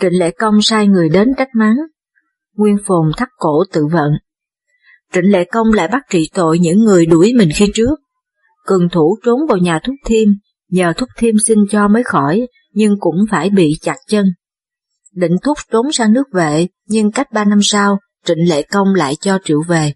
Trịnh 0.00 0.18
lệ 0.18 0.30
công 0.30 0.62
sai 0.62 0.86
người 0.86 1.08
đến 1.08 1.28
trách 1.36 1.48
mắng. 1.54 1.76
Nguyên 2.56 2.76
Phồn 2.86 3.12
thắt 3.16 3.28
cổ 3.36 3.64
tự 3.72 3.86
vận. 3.92 4.10
Trịnh 5.12 5.32
lệ 5.32 5.44
công 5.44 5.72
lại 5.72 5.88
bắt 5.88 6.02
trị 6.10 6.30
tội 6.34 6.58
những 6.58 6.78
người 6.78 7.06
đuổi 7.06 7.32
mình 7.36 7.48
khi 7.54 7.70
trước. 7.74 7.94
Cường 8.66 8.88
thủ 8.92 9.18
trốn 9.24 9.40
vào 9.48 9.58
nhà 9.58 9.80
Thúc 9.84 9.94
Thiêm, 10.06 10.28
nhờ 10.68 10.92
Thúc 10.96 11.08
Thiêm 11.16 11.34
xin 11.46 11.58
cho 11.70 11.88
mới 11.88 12.02
khỏi, 12.02 12.46
nhưng 12.72 12.94
cũng 13.00 13.16
phải 13.30 13.50
bị 13.50 13.72
chặt 13.80 13.96
chân. 14.08 14.26
Định 15.14 15.36
Thúc 15.42 15.58
trốn 15.72 15.92
sang 15.92 16.12
nước 16.12 16.26
vệ, 16.32 16.66
nhưng 16.86 17.12
cách 17.12 17.32
ba 17.32 17.44
năm 17.44 17.58
sau, 17.62 17.98
Trịnh 18.26 18.48
Lệ 18.48 18.62
Công 18.62 18.94
lại 18.94 19.14
cho 19.20 19.38
triệu 19.44 19.62
về. 19.68 19.92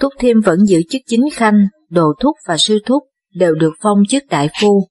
Thúc 0.00 0.12
Thiêm 0.18 0.40
vẫn 0.40 0.66
giữ 0.66 0.82
chức 0.90 1.02
chính 1.06 1.24
khanh, 1.32 1.66
đồ 1.90 2.12
thúc 2.20 2.36
và 2.48 2.56
sư 2.58 2.78
thúc 2.86 3.02
đều 3.34 3.54
được 3.54 3.72
phong 3.82 3.98
chức 4.08 4.22
đại 4.30 4.48
phu. 4.60 4.88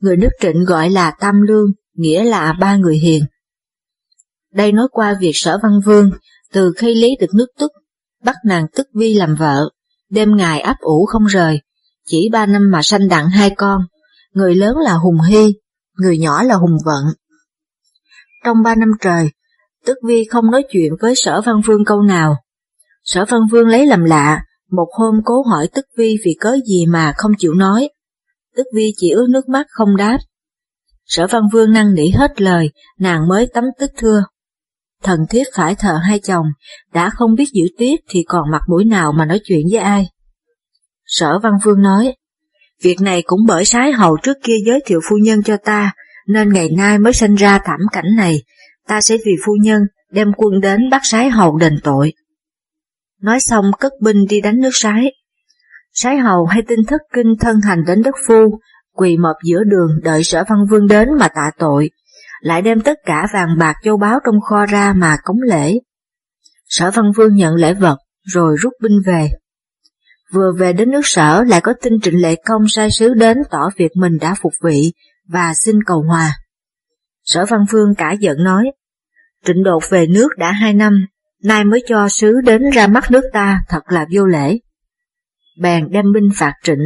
Người 0.00 0.16
nước 0.16 0.28
trịnh 0.40 0.64
gọi 0.64 0.90
là 0.90 1.12
Tam 1.20 1.40
Lương, 1.42 1.66
nghĩa 1.94 2.24
là 2.24 2.52
ba 2.60 2.76
người 2.76 2.96
hiền. 2.96 3.22
Đây 4.54 4.72
nói 4.72 4.88
qua 4.90 5.16
việc 5.20 5.32
sở 5.34 5.58
văn 5.62 5.80
vương, 5.86 6.10
từ 6.52 6.72
khi 6.76 6.94
lý 6.94 7.16
được 7.20 7.34
nước 7.34 7.46
tức, 7.58 7.72
bắt 8.24 8.36
nàng 8.44 8.66
tức 8.74 8.86
vi 8.94 9.14
làm 9.14 9.34
vợ, 9.34 9.70
đêm 10.10 10.36
ngày 10.36 10.60
áp 10.60 10.76
ủ 10.80 11.06
không 11.06 11.24
rời, 11.24 11.60
chỉ 12.06 12.28
ba 12.32 12.46
năm 12.46 12.70
mà 12.70 12.82
sanh 12.82 13.08
đặng 13.08 13.28
hai 13.30 13.50
con, 13.56 13.80
người 14.32 14.54
lớn 14.54 14.76
là 14.84 14.94
Hùng 14.94 15.20
Hy, 15.28 15.54
người 15.94 16.18
nhỏ 16.18 16.42
là 16.42 16.54
Hùng 16.54 16.76
Vận. 16.84 17.04
Trong 18.44 18.62
ba 18.62 18.74
năm 18.74 18.88
trời, 19.00 19.30
tức 19.84 19.98
vi 20.06 20.24
không 20.24 20.50
nói 20.50 20.62
chuyện 20.70 20.92
với 21.00 21.14
sở 21.16 21.40
văn 21.40 21.60
vương 21.66 21.84
câu 21.84 22.02
nào. 22.02 22.36
Sở 23.04 23.24
văn 23.28 23.40
vương 23.50 23.68
lấy 23.68 23.86
làm 23.86 24.04
lạ, 24.04 24.42
một 24.70 24.88
hôm 24.92 25.14
cố 25.24 25.42
hỏi 25.42 25.68
tức 25.74 25.84
vi 25.96 26.16
vì 26.24 26.36
cớ 26.40 26.56
gì 26.66 26.86
mà 26.86 27.12
không 27.16 27.32
chịu 27.38 27.54
nói. 27.54 27.88
Tức 28.56 28.66
vi 28.74 28.92
chỉ 28.96 29.10
ướt 29.10 29.26
nước 29.30 29.48
mắt 29.48 29.66
không 29.70 29.96
đáp. 29.96 30.18
Sở 31.06 31.26
văn 31.26 31.42
vương 31.52 31.72
năn 31.72 31.94
nỉ 31.94 32.10
hết 32.10 32.40
lời, 32.40 32.70
nàng 32.98 33.28
mới 33.28 33.46
tấm 33.54 33.64
tức 33.78 33.90
thưa. 33.96 34.24
Thần 35.02 35.20
thiết 35.30 35.44
phải 35.56 35.74
thờ 35.74 35.98
hai 36.02 36.18
chồng, 36.18 36.46
đã 36.92 37.10
không 37.10 37.34
biết 37.34 37.48
giữ 37.52 37.64
tiết 37.78 38.00
thì 38.08 38.24
còn 38.28 38.50
mặt 38.50 38.62
mũi 38.68 38.84
nào 38.84 39.12
mà 39.12 39.24
nói 39.24 39.40
chuyện 39.44 39.66
với 39.70 39.80
ai. 39.80 40.08
Sở 41.06 41.38
văn 41.42 41.52
vương 41.64 41.82
nói, 41.82 42.14
việc 42.82 43.00
này 43.00 43.22
cũng 43.22 43.40
bởi 43.46 43.64
sái 43.64 43.92
hầu 43.92 44.16
trước 44.22 44.36
kia 44.42 44.56
giới 44.66 44.80
thiệu 44.86 45.00
phu 45.08 45.16
nhân 45.16 45.42
cho 45.42 45.56
ta, 45.56 45.92
nên 46.26 46.52
ngày 46.52 46.68
nay 46.76 46.98
mới 46.98 47.12
sinh 47.12 47.34
ra 47.34 47.58
thảm 47.64 47.80
cảnh 47.92 48.16
này, 48.16 48.42
ta 48.86 49.00
sẽ 49.00 49.16
vì 49.26 49.32
phu 49.46 49.52
nhân 49.62 49.82
đem 50.10 50.32
quân 50.36 50.60
đến 50.60 50.90
bắt 50.90 51.00
sái 51.04 51.30
hầu 51.30 51.56
đền 51.56 51.72
tội. 51.82 52.12
Nói 53.20 53.40
xong 53.40 53.64
cất 53.80 53.92
binh 54.02 54.26
đi 54.28 54.40
đánh 54.40 54.60
nước 54.60 54.70
sái. 54.72 55.12
Sái 55.92 56.16
hầu 56.16 56.46
hay 56.46 56.62
tin 56.68 56.78
thất 56.88 57.00
kinh 57.14 57.34
thân 57.40 57.60
hành 57.60 57.84
đến 57.86 58.02
đất 58.02 58.14
phu, 58.26 58.60
quỳ 58.94 59.16
mọp 59.16 59.36
giữa 59.44 59.64
đường 59.64 59.90
đợi 60.02 60.24
sở 60.24 60.44
văn 60.48 60.58
vương 60.70 60.86
đến 60.86 61.08
mà 61.18 61.28
tạ 61.28 61.50
tội, 61.58 61.90
lại 62.40 62.62
đem 62.62 62.80
tất 62.80 62.98
cả 63.04 63.26
vàng 63.32 63.58
bạc 63.58 63.74
châu 63.84 63.96
báu 63.96 64.18
trong 64.24 64.40
kho 64.40 64.66
ra 64.66 64.92
mà 64.96 65.16
cống 65.24 65.40
lễ. 65.42 65.78
Sở 66.68 66.90
văn 66.90 67.12
vương 67.16 67.34
nhận 67.34 67.54
lễ 67.54 67.74
vật, 67.74 67.98
rồi 68.22 68.56
rút 68.60 68.72
binh 68.82 69.00
về. 69.06 69.28
vừa 70.32 70.52
về 70.58 70.72
đến 70.72 70.90
nước 70.90 71.06
sở 71.06 71.44
lại 71.48 71.60
có 71.60 71.74
tin 71.82 72.00
trịnh 72.02 72.22
lệ 72.22 72.36
công 72.44 72.68
sai 72.68 72.90
sứ 72.90 73.14
đến 73.14 73.36
tỏ 73.50 73.70
việc 73.76 73.90
mình 73.94 74.18
đã 74.20 74.34
phục 74.42 74.52
vị 74.64 74.92
và 75.28 75.54
xin 75.54 75.82
cầu 75.86 76.02
hòa. 76.02 76.36
Sở 77.24 77.46
Văn 77.46 77.60
Vương 77.70 77.94
cả 77.94 78.12
giận 78.12 78.44
nói, 78.44 78.64
trịnh 79.44 79.62
đột 79.62 79.82
về 79.90 80.06
nước 80.06 80.28
đã 80.38 80.52
hai 80.52 80.74
năm, 80.74 81.06
nay 81.42 81.64
mới 81.64 81.82
cho 81.86 82.08
sứ 82.08 82.40
đến 82.44 82.62
ra 82.70 82.86
mắt 82.86 83.10
nước 83.10 83.24
ta 83.32 83.60
thật 83.68 83.80
là 83.88 84.06
vô 84.14 84.26
lễ. 84.26 84.58
Bèn 85.60 85.90
đem 85.90 86.04
binh 86.14 86.30
phạt 86.36 86.52
trịnh. 86.62 86.80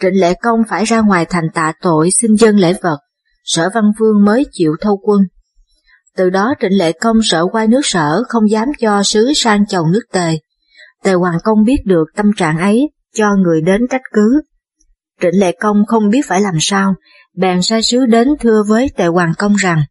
Trịnh 0.00 0.20
lệ 0.20 0.34
công 0.42 0.60
phải 0.68 0.84
ra 0.84 1.00
ngoài 1.00 1.26
thành 1.30 1.50
tạ 1.54 1.72
tội 1.80 2.10
xin 2.10 2.34
dân 2.34 2.56
lễ 2.56 2.74
vật, 2.82 2.98
sở 3.44 3.70
Văn 3.74 3.84
vương 4.00 4.24
mới 4.24 4.46
chịu 4.52 4.72
thâu 4.80 4.96
quân. 5.02 5.20
Từ 6.16 6.30
đó 6.30 6.54
trịnh 6.60 6.78
lệ 6.78 6.92
công 6.92 7.16
sợ 7.22 7.46
quay 7.52 7.68
nước 7.68 7.86
sở 7.86 8.22
không 8.28 8.50
dám 8.50 8.68
cho 8.78 9.02
sứ 9.02 9.32
sang 9.36 9.66
chầu 9.66 9.86
nước 9.86 10.02
tề. 10.12 10.38
Tề 11.02 11.12
Hoàng 11.12 11.38
Công 11.44 11.64
biết 11.64 11.78
được 11.84 12.04
tâm 12.16 12.32
trạng 12.36 12.58
ấy, 12.58 12.90
cho 13.14 13.36
người 13.36 13.60
đến 13.60 13.80
trách 13.90 14.02
cứ. 14.12 14.42
Trịnh 15.20 15.40
lệ 15.40 15.52
công 15.60 15.86
không 15.86 16.10
biết 16.10 16.26
phải 16.26 16.40
làm 16.40 16.54
sao, 16.60 16.94
bèn 17.36 17.62
sai 17.62 17.82
sứ 17.82 18.06
đến 18.06 18.28
thưa 18.40 18.62
với 18.68 18.90
Tề 18.96 19.06
Hoàng 19.06 19.32
Công 19.38 19.54
rằng 19.54 19.84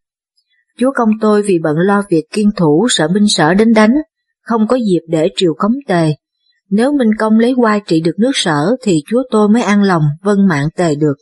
Chúa 0.78 0.92
công 0.96 1.10
tôi 1.22 1.42
vì 1.42 1.60
bận 1.60 1.76
lo 1.78 2.04
việc 2.10 2.24
kiên 2.32 2.50
thủ 2.58 2.88
sợ 2.90 3.08
binh 3.08 3.28
sở 3.28 3.54
đến 3.54 3.74
đánh, 3.74 3.94
không 4.42 4.68
có 4.68 4.76
dịp 4.76 5.02
để 5.08 5.30
triều 5.36 5.54
cống 5.58 5.76
tề. 5.88 6.14
Nếu 6.70 6.92
Minh 6.92 7.12
Công 7.20 7.40
lấy 7.40 7.54
quai 7.58 7.82
trị 7.88 8.02
được 8.02 8.16
nước 8.18 8.32
sở 8.34 8.66
thì 8.84 9.04
chúa 9.08 9.24
tôi 9.32 9.50
mới 9.50 9.62
an 9.62 9.84
lòng 9.84 10.04
vân 10.22 10.38
mạng 10.50 10.68
tề 10.76 10.96
được. 10.96 11.14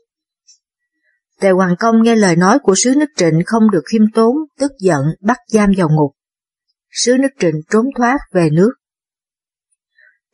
Tề 1.39 1.49
Hoàng 1.49 1.75
Công 1.79 2.03
nghe 2.03 2.15
lời 2.15 2.35
nói 2.35 2.59
của 2.59 2.75
sứ 2.75 2.95
nước 2.95 3.09
trịnh 3.15 3.41
không 3.45 3.71
được 3.71 3.83
khiêm 3.91 4.01
tốn, 4.13 4.35
tức 4.59 4.71
giận 4.79 5.01
bắt 5.21 5.37
giam 5.47 5.69
vào 5.77 5.89
ngục. 5.89 6.11
Sứ 6.91 7.17
nước 7.17 7.29
trịnh 7.39 7.55
trốn 7.69 7.85
thoát 7.97 8.17
về 8.33 8.49
nước. 8.51 8.71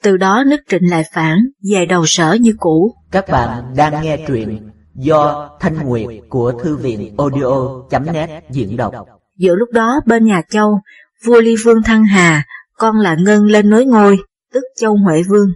Từ 0.04 0.18
đó 0.18 0.44
nước 0.48 0.60
trịnh 0.68 0.90
lại 0.90 1.04
phản, 1.14 1.38
về 1.72 1.86
đầu 1.86 2.04
sở 2.06 2.38
như 2.42 2.54
cũ. 2.58 2.96
Các 3.12 3.26
bạn 3.30 3.74
đang 3.76 4.04
nghe 4.04 4.26
truyện 4.28 4.70
do 4.96 5.50
Thanh 5.60 5.76
Nguyệt 5.86 6.08
của 6.30 6.52
Thư 6.64 6.78
viện 6.78 7.16
audio.net 7.18 8.44
diễn 8.52 8.78
đọc. 8.78 8.94
Giữa 9.38 9.56
lúc 9.56 9.70
đó 9.72 10.02
bên 10.06 10.26
nhà 10.26 10.42
Châu, 10.50 10.80
vua 11.24 11.42
Ly 11.42 11.56
Vương 11.66 11.84
Thăng 11.84 12.06
Hà, 12.06 12.44
con 12.78 12.96
là 12.96 13.16
Ngân 13.20 13.46
lên 13.46 13.70
nối 13.70 13.86
ngôi, 13.86 14.18
tức 14.54 14.64
Châu 14.78 14.98
Huệ 15.06 15.22
Vương. 15.30 15.50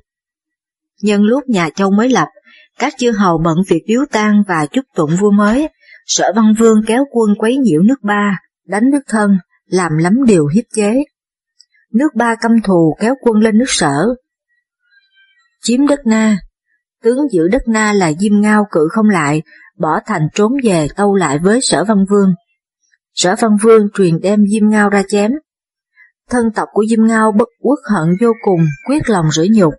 Nhân 1.01 1.23
lúc 1.23 1.43
nhà 1.47 1.69
Châu 1.75 1.91
mới 1.91 2.09
lập, 2.09 2.27
các 2.79 2.93
chư 2.97 3.11
hầu 3.11 3.37
bận 3.37 3.57
việc 3.69 3.83
biếu 3.87 4.01
tang 4.11 4.43
và 4.47 4.65
chúc 4.71 4.85
tụng 4.95 5.11
vua 5.19 5.31
mới, 5.31 5.69
sở 6.05 6.31
văn 6.35 6.53
vương 6.59 6.81
kéo 6.87 7.05
quân 7.11 7.29
quấy 7.39 7.57
nhiễu 7.57 7.81
nước 7.81 8.03
ba, 8.03 8.39
đánh 8.67 8.89
nước 8.91 9.01
thân, 9.07 9.37
làm 9.65 9.91
lắm 9.97 10.13
điều 10.27 10.47
hiếp 10.47 10.63
chế. 10.75 11.03
Nước 11.93 12.15
ba 12.15 12.35
căm 12.41 12.51
thù 12.63 12.95
kéo 12.99 13.15
quân 13.21 13.35
lên 13.43 13.57
nước 13.57 13.65
sở, 13.67 14.05
chiếm 15.61 15.87
đất 15.87 15.99
Na. 16.05 16.37
Tướng 17.03 17.17
giữ 17.31 17.47
đất 17.47 17.61
Na 17.67 17.93
là 17.93 18.11
Diêm 18.19 18.41
Ngao 18.41 18.67
cự 18.71 18.87
không 18.91 19.09
lại, 19.09 19.41
bỏ 19.77 19.99
thành 20.05 20.27
trốn 20.33 20.51
về 20.63 20.87
tâu 20.95 21.15
lại 21.15 21.39
với 21.39 21.59
sở 21.61 21.83
văn 21.83 22.05
vương. 22.09 22.33
Sở 23.13 23.35
văn 23.39 23.51
vương 23.63 23.87
truyền 23.93 24.19
đem 24.21 24.39
Diêm 24.51 24.69
Ngao 24.69 24.89
ra 24.89 25.03
chém. 25.09 25.31
Thân 26.29 26.45
tộc 26.55 26.67
của 26.71 26.85
Diêm 26.89 27.07
Ngao 27.07 27.31
bất 27.31 27.49
quốc 27.61 27.79
hận 27.91 28.09
vô 28.21 28.33
cùng, 28.43 28.65
quyết 28.87 29.09
lòng 29.09 29.31
rửa 29.31 29.45
nhục, 29.51 29.73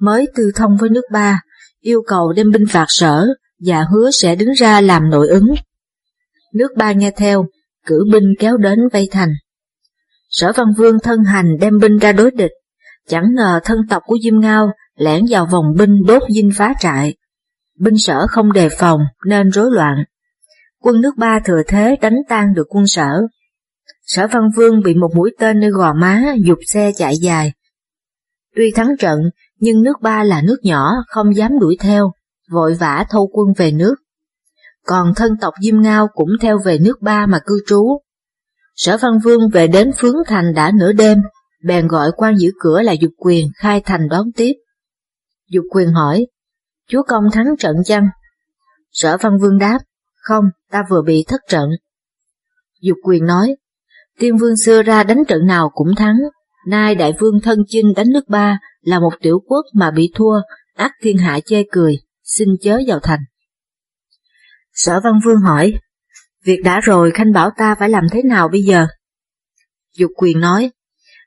mới 0.00 0.26
tư 0.36 0.50
thông 0.54 0.76
với 0.76 0.90
nước 0.90 1.04
ba, 1.12 1.40
yêu 1.86 2.02
cầu 2.06 2.32
đem 2.32 2.50
binh 2.50 2.66
phạt 2.68 2.86
sở 2.88 3.26
và 3.66 3.84
hứa 3.92 4.10
sẽ 4.10 4.36
đứng 4.36 4.52
ra 4.52 4.80
làm 4.80 5.10
nội 5.10 5.28
ứng. 5.28 5.54
Nước 6.54 6.68
ba 6.76 6.92
nghe 6.92 7.10
theo, 7.16 7.46
cử 7.86 8.04
binh 8.12 8.34
kéo 8.38 8.56
đến 8.56 8.78
vây 8.92 9.08
thành. 9.10 9.28
Sở 10.28 10.52
Văn 10.52 10.66
Vương 10.78 10.98
thân 11.02 11.24
hành 11.24 11.58
đem 11.60 11.78
binh 11.78 11.98
ra 11.98 12.12
đối 12.12 12.30
địch, 12.30 12.50
chẳng 13.08 13.24
ngờ 13.34 13.60
thân 13.64 13.78
tộc 13.90 14.02
của 14.06 14.16
Diêm 14.24 14.40
Ngao 14.40 14.70
lẻn 14.96 15.24
vào 15.30 15.46
vòng 15.52 15.64
binh 15.78 16.02
đốt 16.06 16.22
dinh 16.34 16.50
phá 16.56 16.74
trại. 16.80 17.16
Binh 17.78 17.98
sở 17.98 18.26
không 18.26 18.52
đề 18.52 18.68
phòng 18.68 19.00
nên 19.26 19.50
rối 19.50 19.70
loạn. 19.72 20.04
Quân 20.82 21.00
nước 21.00 21.12
ba 21.16 21.40
thừa 21.44 21.62
thế 21.68 21.96
đánh 22.00 22.16
tan 22.28 22.54
được 22.54 22.66
quân 22.68 22.86
sở. 22.86 23.22
Sở 24.06 24.26
Văn 24.26 24.42
Vương 24.56 24.82
bị 24.82 24.94
một 24.94 25.10
mũi 25.16 25.30
tên 25.38 25.60
nơi 25.60 25.70
gò 25.70 25.94
má 25.94 26.34
dục 26.44 26.58
xe 26.66 26.92
chạy 26.96 27.16
dài. 27.16 27.52
Tuy 28.56 28.72
thắng 28.74 28.96
trận 28.98 29.18
nhưng 29.58 29.82
nước 29.82 30.00
ba 30.00 30.24
là 30.24 30.42
nước 30.42 30.56
nhỏ 30.62 30.92
không 31.08 31.36
dám 31.36 31.58
đuổi 31.60 31.76
theo, 31.80 32.12
vội 32.50 32.74
vã 32.74 33.06
thâu 33.10 33.30
quân 33.32 33.46
về 33.56 33.72
nước. 33.72 33.94
Còn 34.86 35.14
thân 35.16 35.32
tộc 35.40 35.54
Diêm 35.62 35.80
Ngao 35.80 36.08
cũng 36.14 36.28
theo 36.40 36.58
về 36.64 36.78
nước 36.78 37.02
ba 37.02 37.26
mà 37.26 37.38
cư 37.46 37.54
trú. 37.66 37.98
Sở 38.74 38.96
Văn 38.96 39.18
Vương 39.24 39.40
về 39.52 39.66
đến 39.66 39.90
Phướng 39.96 40.16
Thành 40.26 40.54
đã 40.54 40.70
nửa 40.74 40.92
đêm, 40.92 41.18
bèn 41.64 41.88
gọi 41.88 42.10
quan 42.16 42.36
giữ 42.36 42.50
cửa 42.60 42.82
là 42.82 42.92
Dục 42.92 43.12
Quyền 43.16 43.46
khai 43.56 43.80
thành 43.80 44.08
đón 44.08 44.32
tiếp. 44.36 44.52
Dục 45.50 45.64
Quyền 45.70 45.92
hỏi, 45.92 46.26
chúa 46.88 47.02
công 47.02 47.24
thắng 47.32 47.46
trận 47.58 47.76
chăng? 47.84 48.08
Sở 48.92 49.16
Văn 49.20 49.38
Vương 49.38 49.58
đáp, 49.58 49.78
không, 50.16 50.44
ta 50.70 50.84
vừa 50.90 51.02
bị 51.02 51.24
thất 51.28 51.40
trận. 51.48 51.68
Dục 52.82 52.96
Quyền 53.04 53.26
nói, 53.26 53.56
tiên 54.18 54.36
vương 54.36 54.56
xưa 54.56 54.82
ra 54.82 55.02
đánh 55.02 55.24
trận 55.28 55.46
nào 55.46 55.70
cũng 55.74 55.94
thắng, 55.96 56.16
nay 56.68 56.94
đại 56.94 57.12
vương 57.20 57.40
thân 57.42 57.58
chinh 57.68 57.92
đánh 57.96 58.08
nước 58.10 58.28
ba 58.28 58.58
là 58.86 59.00
một 59.00 59.12
tiểu 59.20 59.38
quốc 59.46 59.66
mà 59.74 59.90
bị 59.90 60.10
thua, 60.14 60.40
ác 60.74 60.92
thiên 61.02 61.18
hạ 61.18 61.40
chê 61.46 61.62
cười, 61.72 61.96
xin 62.24 62.48
chớ 62.62 62.78
vào 62.86 63.00
thành. 63.02 63.20
Sở 64.72 65.00
Văn 65.04 65.12
Vương 65.24 65.40
hỏi, 65.40 65.74
việc 66.44 66.60
đã 66.64 66.80
rồi 66.80 67.10
Khanh 67.10 67.32
bảo 67.32 67.50
ta 67.56 67.74
phải 67.78 67.88
làm 67.88 68.04
thế 68.12 68.22
nào 68.22 68.48
bây 68.48 68.62
giờ? 68.62 68.86
Dục 69.96 70.10
quyền 70.16 70.40
nói, 70.40 70.70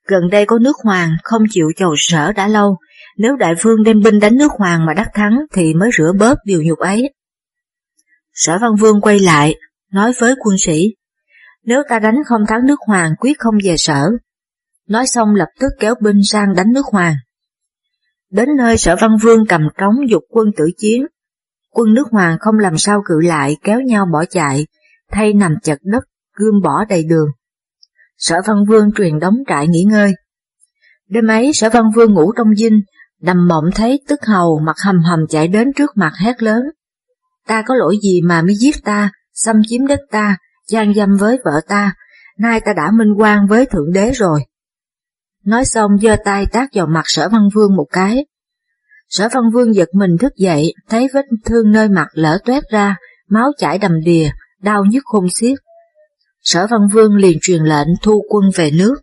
gần 0.07 0.29
đây 0.31 0.45
có 0.45 0.59
nước 0.59 0.75
hoàng 0.83 1.11
không 1.23 1.41
chịu 1.49 1.71
chầu 1.77 1.93
sở 1.97 2.31
đã 2.31 2.47
lâu, 2.47 2.77
nếu 3.17 3.35
đại 3.35 3.55
vương 3.61 3.83
đem 3.83 4.01
binh 4.03 4.19
đánh 4.19 4.37
nước 4.37 4.51
hoàng 4.57 4.85
mà 4.85 4.93
đắc 4.93 5.07
thắng 5.13 5.39
thì 5.53 5.73
mới 5.73 5.89
rửa 5.97 6.11
bớt 6.19 6.37
điều 6.45 6.63
nhục 6.63 6.79
ấy. 6.79 7.13
Sở 8.33 8.57
Văn 8.61 8.75
Vương 8.79 9.01
quay 9.01 9.19
lại, 9.19 9.55
nói 9.91 10.11
với 10.19 10.35
quân 10.43 10.57
sĩ, 10.57 10.95
nếu 11.63 11.81
ta 11.89 11.99
đánh 11.99 12.15
không 12.25 12.41
thắng 12.47 12.65
nước 12.65 12.79
hoàng 12.87 13.11
quyết 13.19 13.39
không 13.39 13.55
về 13.63 13.77
sở. 13.77 14.09
Nói 14.87 15.07
xong 15.07 15.35
lập 15.35 15.49
tức 15.59 15.71
kéo 15.79 15.95
binh 16.01 16.23
sang 16.23 16.55
đánh 16.55 16.73
nước 16.73 16.85
hoàng. 16.85 17.15
Đến 18.31 18.50
nơi 18.57 18.77
sở 18.77 18.95
văn 19.01 19.17
vương 19.21 19.45
cầm 19.45 19.62
trống 19.77 19.95
dục 20.09 20.24
quân 20.29 20.48
tử 20.57 20.65
chiến. 20.77 21.05
Quân 21.69 21.93
nước 21.93 22.07
hoàng 22.12 22.38
không 22.39 22.59
làm 22.59 22.77
sao 22.77 23.01
cự 23.05 23.19
lại 23.19 23.57
kéo 23.63 23.81
nhau 23.81 24.05
bỏ 24.13 24.25
chạy, 24.25 24.67
thay 25.12 25.33
nằm 25.33 25.55
chật 25.63 25.79
đất, 25.83 26.03
gươm 26.33 26.62
bỏ 26.63 26.86
đầy 26.89 27.03
đường. 27.03 27.27
Sở 28.17 28.36
văn 28.48 28.57
vương 28.67 28.91
truyền 28.91 29.19
đóng 29.19 29.36
trại 29.48 29.67
nghỉ 29.67 29.83
ngơi. 29.83 30.13
Đêm 31.07 31.27
ấy 31.27 31.51
sở 31.53 31.69
văn 31.69 31.83
vương 31.95 32.13
ngủ 32.13 32.31
trong 32.38 32.55
dinh, 32.55 32.81
nằm 33.21 33.48
mộng 33.48 33.65
thấy 33.75 34.00
tức 34.07 34.19
hầu 34.25 34.59
mặt 34.59 34.75
hầm 34.86 35.03
hầm 35.03 35.19
chạy 35.29 35.48
đến 35.48 35.74
trước 35.75 35.98
mặt 35.98 36.13
hét 36.19 36.43
lớn. 36.43 36.63
Ta 37.48 37.62
có 37.62 37.75
lỗi 37.75 37.98
gì 38.03 38.21
mà 38.21 38.41
mới 38.41 38.55
giết 38.55 38.75
ta, 38.83 39.12
xâm 39.33 39.55
chiếm 39.67 39.88
đất 39.88 40.00
ta, 40.12 40.38
gian 40.67 40.93
dâm 40.93 41.17
với 41.17 41.38
vợ 41.45 41.62
ta, 41.67 41.93
nay 42.38 42.59
ta 42.59 42.74
đã 42.74 42.91
minh 42.91 43.13
quan 43.17 43.48
với 43.48 43.65
Thượng 43.65 43.93
Đế 43.93 44.12
rồi. 44.12 44.45
Nói 45.46 45.65
xong 45.65 45.91
giơ 46.01 46.15
tay 46.25 46.46
tác 46.51 46.69
vào 46.74 46.88
mặt 46.88 47.03
sở 47.05 47.29
văn 47.29 47.50
vương 47.55 47.75
một 47.75 47.88
cái. 47.91 48.25
Sở 49.10 49.29
văn 49.34 49.43
vương 49.53 49.75
giật 49.75 49.89
mình 49.93 50.17
thức 50.19 50.34
dậy, 50.36 50.74
thấy 50.89 51.08
vết 51.13 51.25
thương 51.46 51.72
nơi 51.72 51.89
mặt 51.89 52.08
lở 52.13 52.38
toét 52.46 52.63
ra, 52.72 52.96
máu 53.29 53.51
chảy 53.58 53.77
đầm 53.77 53.91
đìa, 54.05 54.29
đau 54.62 54.86
nhức 54.86 55.03
khôn 55.05 55.29
xiết. 55.29 55.60
Sở 56.41 56.67
văn 56.67 56.79
vương 56.93 57.15
liền 57.15 57.38
truyền 57.41 57.63
lệnh 57.63 57.88
thu 58.01 58.24
quân 58.29 58.43
về 58.55 58.72
nước. 58.72 58.96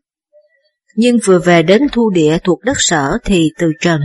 Nhưng 0.97 1.19
vừa 1.25 1.39
về 1.39 1.63
đến 1.63 1.83
thu 1.93 2.11
địa 2.11 2.39
thuộc 2.45 2.61
đất 2.65 2.77
sở 2.77 3.19
thì 3.25 3.51
từ 3.59 3.67
trần. 3.81 4.01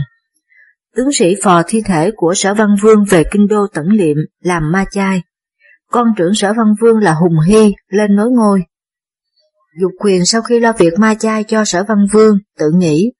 Tướng 0.96 1.12
sĩ 1.12 1.34
phò 1.42 1.62
thi 1.66 1.82
thể 1.86 2.10
của 2.16 2.34
sở 2.34 2.54
văn 2.54 2.68
vương 2.82 3.04
về 3.10 3.24
kinh 3.30 3.46
đô 3.46 3.66
tẩn 3.74 3.86
liệm 3.88 4.16
làm 4.40 4.72
ma 4.72 4.84
chai. 4.90 5.22
Con 5.90 6.06
trưởng 6.16 6.34
sở 6.34 6.52
văn 6.52 6.66
vương 6.80 6.98
là 6.98 7.14
Hùng 7.14 7.40
Hy 7.46 7.74
lên 7.88 8.16
nối 8.16 8.30
ngôi. 8.30 8.62
Dục 9.80 9.92
quyền 10.00 10.24
sau 10.24 10.42
khi 10.42 10.60
lo 10.60 10.72
việc 10.78 10.92
ma 10.98 11.14
chai 11.14 11.44
cho 11.44 11.64
sở 11.64 11.84
văn 11.88 11.98
vương, 12.12 12.38
tự 12.58 12.70
nghĩ, 12.70 13.12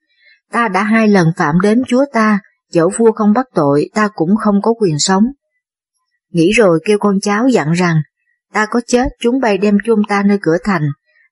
ta 0.53 0.69
đã 0.69 0.83
hai 0.83 1.09
lần 1.09 1.29
phạm 1.37 1.61
đến 1.61 1.83
chúa 1.89 2.05
ta, 2.13 2.41
dẫu 2.71 2.91
vua 2.97 3.13
không 3.13 3.33
bắt 3.33 3.47
tội, 3.55 3.91
ta 3.95 4.09
cũng 4.15 4.37
không 4.37 4.63
có 4.63 4.75
quyền 4.81 4.99
sống. 4.99 5.25
Nghĩ 6.31 6.51
rồi 6.53 6.81
kêu 6.85 6.99
con 6.99 7.21
cháu 7.21 7.49
dặn 7.49 7.73
rằng, 7.73 7.97
ta 8.53 8.67
có 8.71 8.81
chết 8.87 9.07
chúng 9.21 9.41
bay 9.41 9.59
đem 9.59 9.79
chôn 9.85 10.03
ta 10.09 10.23
nơi 10.23 10.39
cửa 10.43 10.57
thành, 10.65 10.83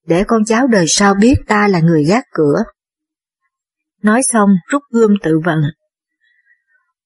để 0.07 0.25
con 0.25 0.45
cháu 0.45 0.67
đời 0.67 0.85
sau 0.89 1.15
biết 1.15 1.35
ta 1.47 1.69
là 1.69 1.81
người 1.81 2.05
gác 2.05 2.25
cửa. 2.33 2.65
Nói 4.03 4.23
xong 4.33 4.49
rút 4.69 4.83
gươm 4.91 5.15
tự 5.23 5.39
vận. 5.45 5.59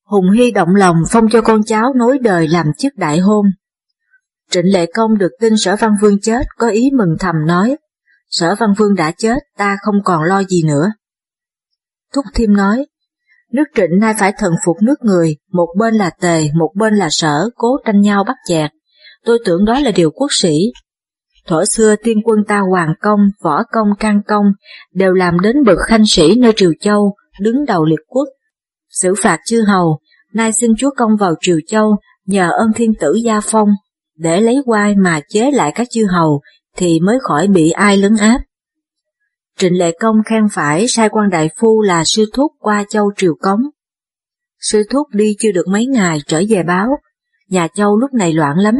Hùng 0.05 0.31
Hy 0.31 0.51
động 0.51 0.75
lòng 0.75 0.97
phong 1.11 1.29
cho 1.31 1.41
con 1.41 1.65
cháu 1.65 1.93
nối 1.97 2.19
đời 2.19 2.49
làm 2.49 2.67
chức 2.79 2.97
đại 2.97 3.19
hôn. 3.19 3.47
Trịnh 4.51 4.73
Lệ 4.73 4.87
Công 4.95 5.19
được 5.19 5.31
tin 5.41 5.57
sở 5.57 5.77
văn 5.77 5.91
vương 6.01 6.21
chết 6.21 6.47
có 6.59 6.69
ý 6.69 6.91
mừng 6.99 7.17
thầm 7.21 7.35
nói, 7.47 7.77
Sở 8.31 8.55
Văn 8.55 8.71
Vương 8.79 8.95
đã 8.95 9.13
chết, 9.19 9.39
ta 9.59 9.77
không 9.83 9.95
còn 10.05 10.23
lo 10.23 10.43
gì 10.43 10.63
nữa. 10.63 10.93
Thúc 12.15 12.25
Thiêm 12.35 12.53
nói, 12.53 12.87
nước 13.53 13.65
trịnh 13.75 13.99
nay 14.01 14.15
phải 14.19 14.33
thần 14.39 14.53
phục 14.65 14.77
nước 14.83 14.95
người, 15.03 15.37
một 15.53 15.69
bên 15.79 15.95
là 15.95 16.11
tề, 16.21 16.49
một 16.55 16.71
bên 16.77 16.95
là 16.95 17.09
sở, 17.11 17.51
cố 17.55 17.69
tranh 17.87 18.01
nhau 18.01 18.25
bắt 18.25 18.37
chẹt. 18.49 18.71
Tôi 19.25 19.39
tưởng 19.45 19.65
đó 19.65 19.81
là 19.81 19.91
điều 19.91 20.11
quốc 20.11 20.33
sĩ. 20.33 20.59
Thổ 21.47 21.65
xưa 21.65 21.97
tiên 21.97 22.19
quân 22.25 22.39
ta 22.49 22.61
hoàng 22.71 22.95
công, 23.01 23.21
võ 23.43 23.63
công, 23.73 23.89
can 23.99 24.21
công, 24.27 24.45
đều 24.93 25.13
làm 25.13 25.41
đến 25.41 25.57
bậc 25.67 25.79
khanh 25.89 26.07
sĩ 26.07 26.35
nơi 26.37 26.53
Triều 26.57 26.73
Châu, 26.81 27.15
đứng 27.41 27.65
đầu 27.65 27.85
liệt 27.85 28.01
quốc. 28.09 28.29
xử 28.91 29.15
phạt 29.23 29.39
chư 29.47 29.63
hầu, 29.69 29.99
nay 30.33 30.53
xin 30.53 30.71
chúa 30.79 30.91
công 30.97 31.11
vào 31.21 31.35
triều 31.41 31.59
châu 31.67 31.97
nhờ 32.27 32.51
ơn 32.59 32.73
thiên 32.75 32.93
tử 33.01 33.15
gia 33.25 33.41
phong, 33.41 33.69
để 34.17 34.41
lấy 34.41 34.57
quai 34.65 34.95
mà 34.97 35.21
chế 35.29 35.51
lại 35.51 35.73
các 35.75 35.87
chư 35.91 36.07
hầu 36.07 36.41
thì 36.77 37.01
mới 37.01 37.19
khỏi 37.23 37.47
bị 37.47 37.71
ai 37.71 37.97
lấn 37.97 38.17
áp. 38.17 38.39
Trịnh 39.59 39.79
Lệ 39.79 39.93
Công 40.01 40.17
khen 40.25 40.49
phải 40.53 40.89
sai 40.89 41.09
quan 41.09 41.31
đại 41.31 41.51
phu 41.57 41.83
là 41.83 42.03
sư 42.05 42.25
thúc 42.35 42.53
qua 42.59 42.85
châu 42.91 43.13
triều 43.17 43.35
cống. 43.41 43.61
Sư 44.61 44.83
thúc 44.91 45.09
đi 45.13 45.37
chưa 45.39 45.53
được 45.53 45.69
mấy 45.69 45.87
ngày 45.87 46.19
trở 46.27 46.43
về 46.49 46.63
báo, 46.63 46.89
nhà 47.49 47.69
châu 47.75 47.99
lúc 47.99 48.15
này 48.15 48.33
loạn 48.33 48.59
lắm. 48.59 48.75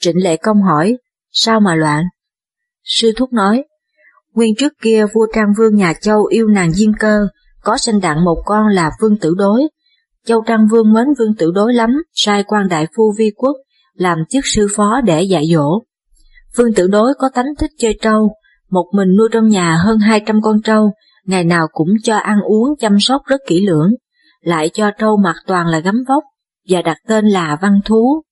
Trịnh 0.00 0.24
Lệ 0.24 0.36
Công 0.36 0.62
hỏi, 0.62 0.96
sao 1.30 1.60
mà 1.60 1.74
loạn? 1.74 2.04
Sư 2.84 3.12
thúc 3.16 3.32
nói, 3.32 3.64
nguyên 4.34 4.54
trước 4.58 4.72
kia 4.82 5.06
vua 5.14 5.26
Trang 5.34 5.52
Vương 5.58 5.76
nhà 5.76 5.92
châu 6.00 6.24
yêu 6.24 6.48
nàng 6.48 6.72
Diên 6.72 6.92
Cơ, 6.98 7.28
có 7.62 7.78
sinh 7.78 8.00
đặng 8.00 8.24
một 8.24 8.42
con 8.44 8.66
là 8.66 8.90
Vương 9.00 9.18
Tử 9.18 9.34
Đối. 9.38 9.68
Châu 10.26 10.42
Trang 10.46 10.66
Vương 10.70 10.92
mến 10.92 11.04
Vương 11.18 11.36
Tử 11.38 11.50
Đối 11.54 11.74
lắm, 11.74 11.90
sai 12.12 12.44
quan 12.46 12.68
đại 12.68 12.86
phu 12.96 13.12
vi 13.18 13.30
quốc, 13.36 13.56
làm 13.94 14.18
chức 14.30 14.44
sư 14.44 14.66
phó 14.76 15.00
để 15.04 15.22
dạy 15.22 15.44
dỗ. 15.54 15.82
Vương 16.56 16.74
Tử 16.76 16.86
Đối 16.86 17.14
có 17.18 17.28
tánh 17.34 17.46
thích 17.58 17.70
chơi 17.78 17.98
trâu, 18.02 18.34
một 18.70 18.86
mình 18.92 19.16
nuôi 19.18 19.28
trong 19.32 19.48
nhà 19.48 19.78
hơn 19.84 19.98
200 19.98 20.42
con 20.42 20.62
trâu, 20.62 20.92
ngày 21.24 21.44
nào 21.44 21.66
cũng 21.72 21.88
cho 22.02 22.16
ăn 22.16 22.38
uống 22.40 22.76
chăm 22.78 23.00
sóc 23.00 23.22
rất 23.26 23.40
kỹ 23.46 23.66
lưỡng, 23.66 23.90
lại 24.40 24.70
cho 24.72 24.90
trâu 24.98 25.16
mặc 25.16 25.36
toàn 25.46 25.66
là 25.66 25.78
gấm 25.78 25.94
vóc, 26.08 26.24
và 26.68 26.82
đặt 26.82 26.96
tên 27.08 27.26
là 27.26 27.58
Văn 27.62 27.72
Thú. 27.84 28.22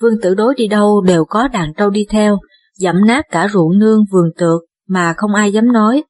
Vương 0.00 0.20
Tử 0.22 0.34
Đối 0.34 0.54
đi 0.54 0.68
đâu 0.68 1.00
đều 1.00 1.24
có 1.24 1.48
đàn 1.48 1.74
trâu 1.74 1.90
đi 1.90 2.06
theo, 2.10 2.38
dẫm 2.78 3.06
nát 3.06 3.24
cả 3.30 3.48
ruộng 3.52 3.78
nương 3.78 4.04
vườn 4.12 4.30
tược 4.38 4.60
mà 4.88 5.14
không 5.16 5.34
ai 5.34 5.52
dám 5.52 5.72
nói. 5.72 6.04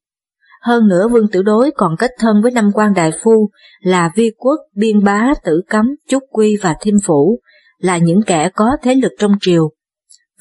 Hơn 0.62 0.88
nữa 0.88 1.08
Vương 1.08 1.28
Tử 1.32 1.42
Đối 1.42 1.70
còn 1.76 1.96
kết 1.98 2.10
thân 2.18 2.42
với 2.42 2.50
năm 2.50 2.70
quan 2.74 2.94
đại 2.94 3.10
phu 3.22 3.50
là 3.80 4.10
Vi 4.16 4.30
Quốc, 4.38 4.56
Biên 4.74 5.04
Bá, 5.04 5.32
Tử 5.44 5.62
Cấm, 5.68 5.86
Trúc 6.08 6.22
Quy 6.30 6.56
và 6.62 6.74
Thiêm 6.80 6.94
Phủ, 7.06 7.40
là 7.78 7.98
những 7.98 8.22
kẻ 8.26 8.50
có 8.54 8.76
thế 8.82 8.94
lực 8.94 9.12
trong 9.18 9.32
triều. 9.40 9.75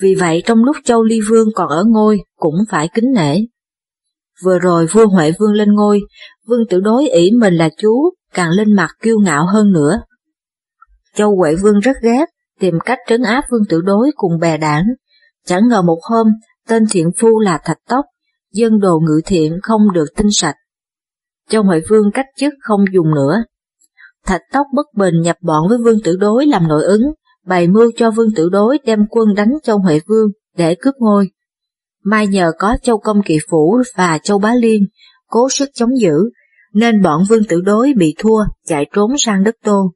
Vì 0.01 0.15
vậy 0.19 0.43
trong 0.45 0.63
lúc 0.63 0.75
Châu 0.85 1.03
Ly 1.03 1.19
Vương 1.29 1.47
còn 1.55 1.69
ở 1.69 1.83
ngôi 1.87 2.19
cũng 2.35 2.55
phải 2.69 2.89
kính 2.93 3.13
nể. 3.15 3.37
Vừa 4.43 4.59
rồi 4.59 4.87
vua 4.93 5.07
Huệ 5.07 5.31
Vương 5.39 5.53
lên 5.53 5.73
ngôi, 5.73 6.01
Vương 6.47 6.67
Tử 6.69 6.79
Đối 6.79 7.09
ỷ 7.09 7.31
mình 7.39 7.53
là 7.53 7.69
chú, 7.77 8.09
càng 8.33 8.49
lên 8.49 8.75
mặt 8.75 8.89
kiêu 9.01 9.19
ngạo 9.19 9.45
hơn 9.53 9.71
nữa. 9.71 10.01
Châu 11.15 11.35
Huệ 11.35 11.55
Vương 11.55 11.79
rất 11.79 11.97
ghét, 12.01 12.25
tìm 12.59 12.73
cách 12.85 12.99
trấn 13.07 13.21
áp 13.21 13.43
Vương 13.51 13.65
Tử 13.69 13.81
Đối 13.81 14.11
cùng 14.15 14.39
bè 14.39 14.57
đảng. 14.57 14.83
Chẳng 15.45 15.67
ngờ 15.67 15.81
một 15.81 15.99
hôm, 16.09 16.27
tên 16.67 16.83
thiện 16.91 17.11
phu 17.19 17.39
là 17.39 17.59
Thạch 17.65 17.79
Tóc, 17.89 18.05
dân 18.51 18.79
đồ 18.79 18.99
ngự 18.99 19.21
thiện 19.25 19.59
không 19.63 19.81
được 19.93 20.05
tinh 20.15 20.31
sạch. 20.31 20.55
Châu 21.49 21.63
Huệ 21.63 21.79
Vương 21.89 22.11
cách 22.13 22.25
chức 22.37 22.53
không 22.61 22.85
dùng 22.93 23.15
nữa. 23.15 23.43
Thạch 24.25 24.41
Tóc 24.51 24.67
bất 24.73 24.85
bình 24.97 25.21
nhập 25.21 25.37
bọn 25.41 25.69
với 25.69 25.77
Vương 25.77 26.01
Tử 26.03 26.17
Đối 26.17 26.45
làm 26.45 26.67
nội 26.67 26.83
ứng, 26.83 27.01
bày 27.45 27.67
mưu 27.67 27.91
cho 27.97 28.11
Vương 28.11 28.33
Tử 28.35 28.49
Đối 28.49 28.77
đem 28.85 28.99
quân 29.09 29.35
đánh 29.35 29.53
Châu 29.63 29.79
Huệ 29.79 29.99
Vương 30.07 30.31
để 30.57 30.75
cướp 30.81 30.93
ngôi. 30.99 31.29
Mai 32.03 32.27
nhờ 32.27 32.51
có 32.59 32.77
Châu 32.83 32.97
Công 32.97 33.21
Kỳ 33.25 33.37
Phủ 33.49 33.81
và 33.95 34.17
Châu 34.17 34.39
Bá 34.39 34.53
Liên 34.53 34.81
cố 35.27 35.49
sức 35.49 35.69
chống 35.73 35.97
giữ, 35.99 36.13
nên 36.73 37.01
bọn 37.01 37.23
Vương 37.29 37.43
Tử 37.49 37.61
Đối 37.61 37.93
bị 37.97 38.15
thua 38.17 38.43
chạy 38.65 38.85
trốn 38.93 39.11
sang 39.17 39.43
đất 39.43 39.55
Tô. 39.63 39.93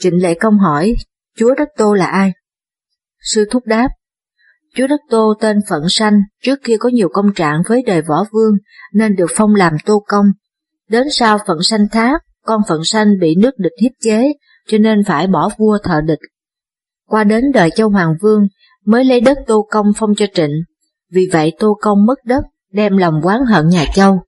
Trịnh 0.00 0.22
Lệ 0.22 0.34
Công 0.34 0.58
hỏi, 0.58 0.94
chúa 1.36 1.54
đất 1.54 1.68
Tô 1.76 1.94
là 1.94 2.06
ai? 2.06 2.32
Sư 3.20 3.44
Thúc 3.50 3.66
đáp, 3.66 3.88
chúa 4.74 4.86
đất 4.86 5.00
Tô 5.10 5.34
tên 5.40 5.56
Phận 5.70 5.82
Sanh, 5.88 6.20
trước 6.42 6.58
kia 6.64 6.76
có 6.80 6.88
nhiều 6.88 7.08
công 7.12 7.32
trạng 7.34 7.62
với 7.68 7.82
đời 7.86 8.02
võ 8.02 8.24
vương 8.32 8.54
nên 8.92 9.16
được 9.16 9.30
phong 9.34 9.54
làm 9.54 9.72
Tô 9.86 10.04
Công. 10.06 10.26
Đến 10.88 11.06
sau 11.10 11.38
Phận 11.46 11.62
Sanh 11.62 11.88
thác, 11.92 12.18
con 12.42 12.60
Phận 12.68 12.84
Sanh 12.84 13.06
bị 13.20 13.34
nước 13.38 13.58
địch 13.58 13.72
hiếp 13.82 13.92
chế, 14.00 14.32
cho 14.66 14.78
nên 14.78 15.04
phải 15.04 15.26
bỏ 15.26 15.48
vua 15.58 15.78
thợ 15.82 16.00
địch. 16.06 16.18
Qua 17.08 17.24
đến 17.24 17.44
đời 17.54 17.70
Châu 17.76 17.88
Hoàng 17.88 18.14
Vương 18.22 18.46
mới 18.84 19.04
lấy 19.04 19.20
đất 19.20 19.38
Tô 19.46 19.66
Công 19.70 19.86
phong 19.96 20.14
cho 20.16 20.26
Trịnh, 20.34 20.52
vì 21.12 21.28
vậy 21.32 21.52
Tô 21.58 21.78
Công 21.80 22.06
mất 22.06 22.24
đất, 22.24 22.44
đem 22.72 22.96
lòng 22.96 23.20
oán 23.22 23.40
hận 23.48 23.68
nhà 23.68 23.84
Châu. 23.94 24.20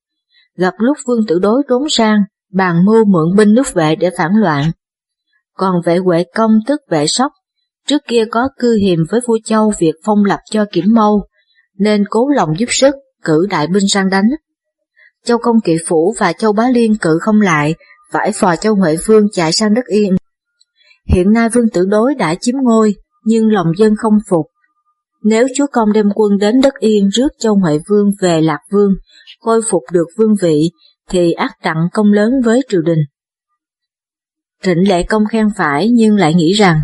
Gặp 0.57 0.75
lúc 0.79 0.97
Vương 1.07 1.27
Tử 1.27 1.39
Đối 1.39 1.63
trốn 1.69 1.83
sang, 1.91 2.23
bàn 2.53 2.85
mưu 2.85 3.05
mượn 3.05 3.37
binh 3.37 3.55
nước 3.55 3.75
vệ 3.75 3.97
để 3.97 4.11
phản 4.19 4.33
loạn. 4.41 4.71
Còn 5.57 5.75
vệ 5.85 5.99
Huệ 5.99 6.25
Công 6.35 6.51
tức 6.67 6.81
vệ 6.91 7.07
Sóc, 7.07 7.33
trước 7.87 8.03
kia 8.09 8.25
có 8.31 8.49
cư 8.59 8.79
hiềm 8.83 8.99
với 9.11 9.21
vua 9.27 9.39
Châu 9.45 9.73
việc 9.79 9.95
phong 10.05 10.25
lập 10.25 10.41
cho 10.51 10.65
Kiểm 10.73 10.95
Mâu, 10.95 11.23
nên 11.79 12.05
cố 12.11 12.29
lòng 12.29 12.49
giúp 12.59 12.67
sức, 12.69 12.95
cử 13.25 13.47
đại 13.51 13.67
binh 13.67 13.89
sang 13.89 14.11
đánh. 14.11 14.29
Châu 15.25 15.39
Công 15.39 15.61
Kỵ 15.65 15.77
Phủ 15.87 16.15
và 16.19 16.33
Châu 16.33 16.53
Bá 16.53 16.69
Liên 16.69 16.97
cử 16.97 17.19
không 17.21 17.41
lại, 17.41 17.75
phải 18.13 18.33
phò 18.33 18.57
Châu 18.57 18.75
Huệ 18.75 18.97
Vương 19.07 19.27
chạy 19.33 19.53
sang 19.53 19.75
đất 19.75 19.85
Yên. 19.87 20.17
Hiện 21.09 21.33
nay 21.33 21.49
Vương 21.55 21.69
Tử 21.73 21.87
Đối 21.87 22.15
đã 22.15 22.35
chiếm 22.41 22.55
ngôi, 22.63 22.95
nhưng 23.25 23.53
lòng 23.53 23.67
dân 23.79 23.95
không 23.99 24.19
phục. 24.31 24.47
Nếu 25.23 25.47
chúa 25.57 25.67
công 25.73 25.93
đem 25.93 26.07
quân 26.15 26.39
đến 26.39 26.61
đất 26.61 26.75
Yên 26.79 27.09
rước 27.09 27.29
Châu 27.39 27.55
Huệ 27.55 27.79
Vương 27.89 28.11
về 28.21 28.41
Lạc 28.41 28.61
Vương, 28.73 28.93
khôi 29.41 29.61
phục 29.71 29.83
được 29.93 30.07
vương 30.19 30.35
vị, 30.43 30.71
thì 31.11 31.33
ác 31.33 31.53
tặng 31.63 31.89
công 31.93 32.13
lớn 32.13 32.31
với 32.45 32.61
triều 32.69 32.83
đình. 32.83 32.99
Trịnh 34.63 34.89
Lệ 34.89 35.03
Công 35.03 35.23
khen 35.31 35.47
phải 35.57 35.89
nhưng 35.89 36.17
lại 36.17 36.35
nghĩ 36.35 36.53
rằng, 36.53 36.81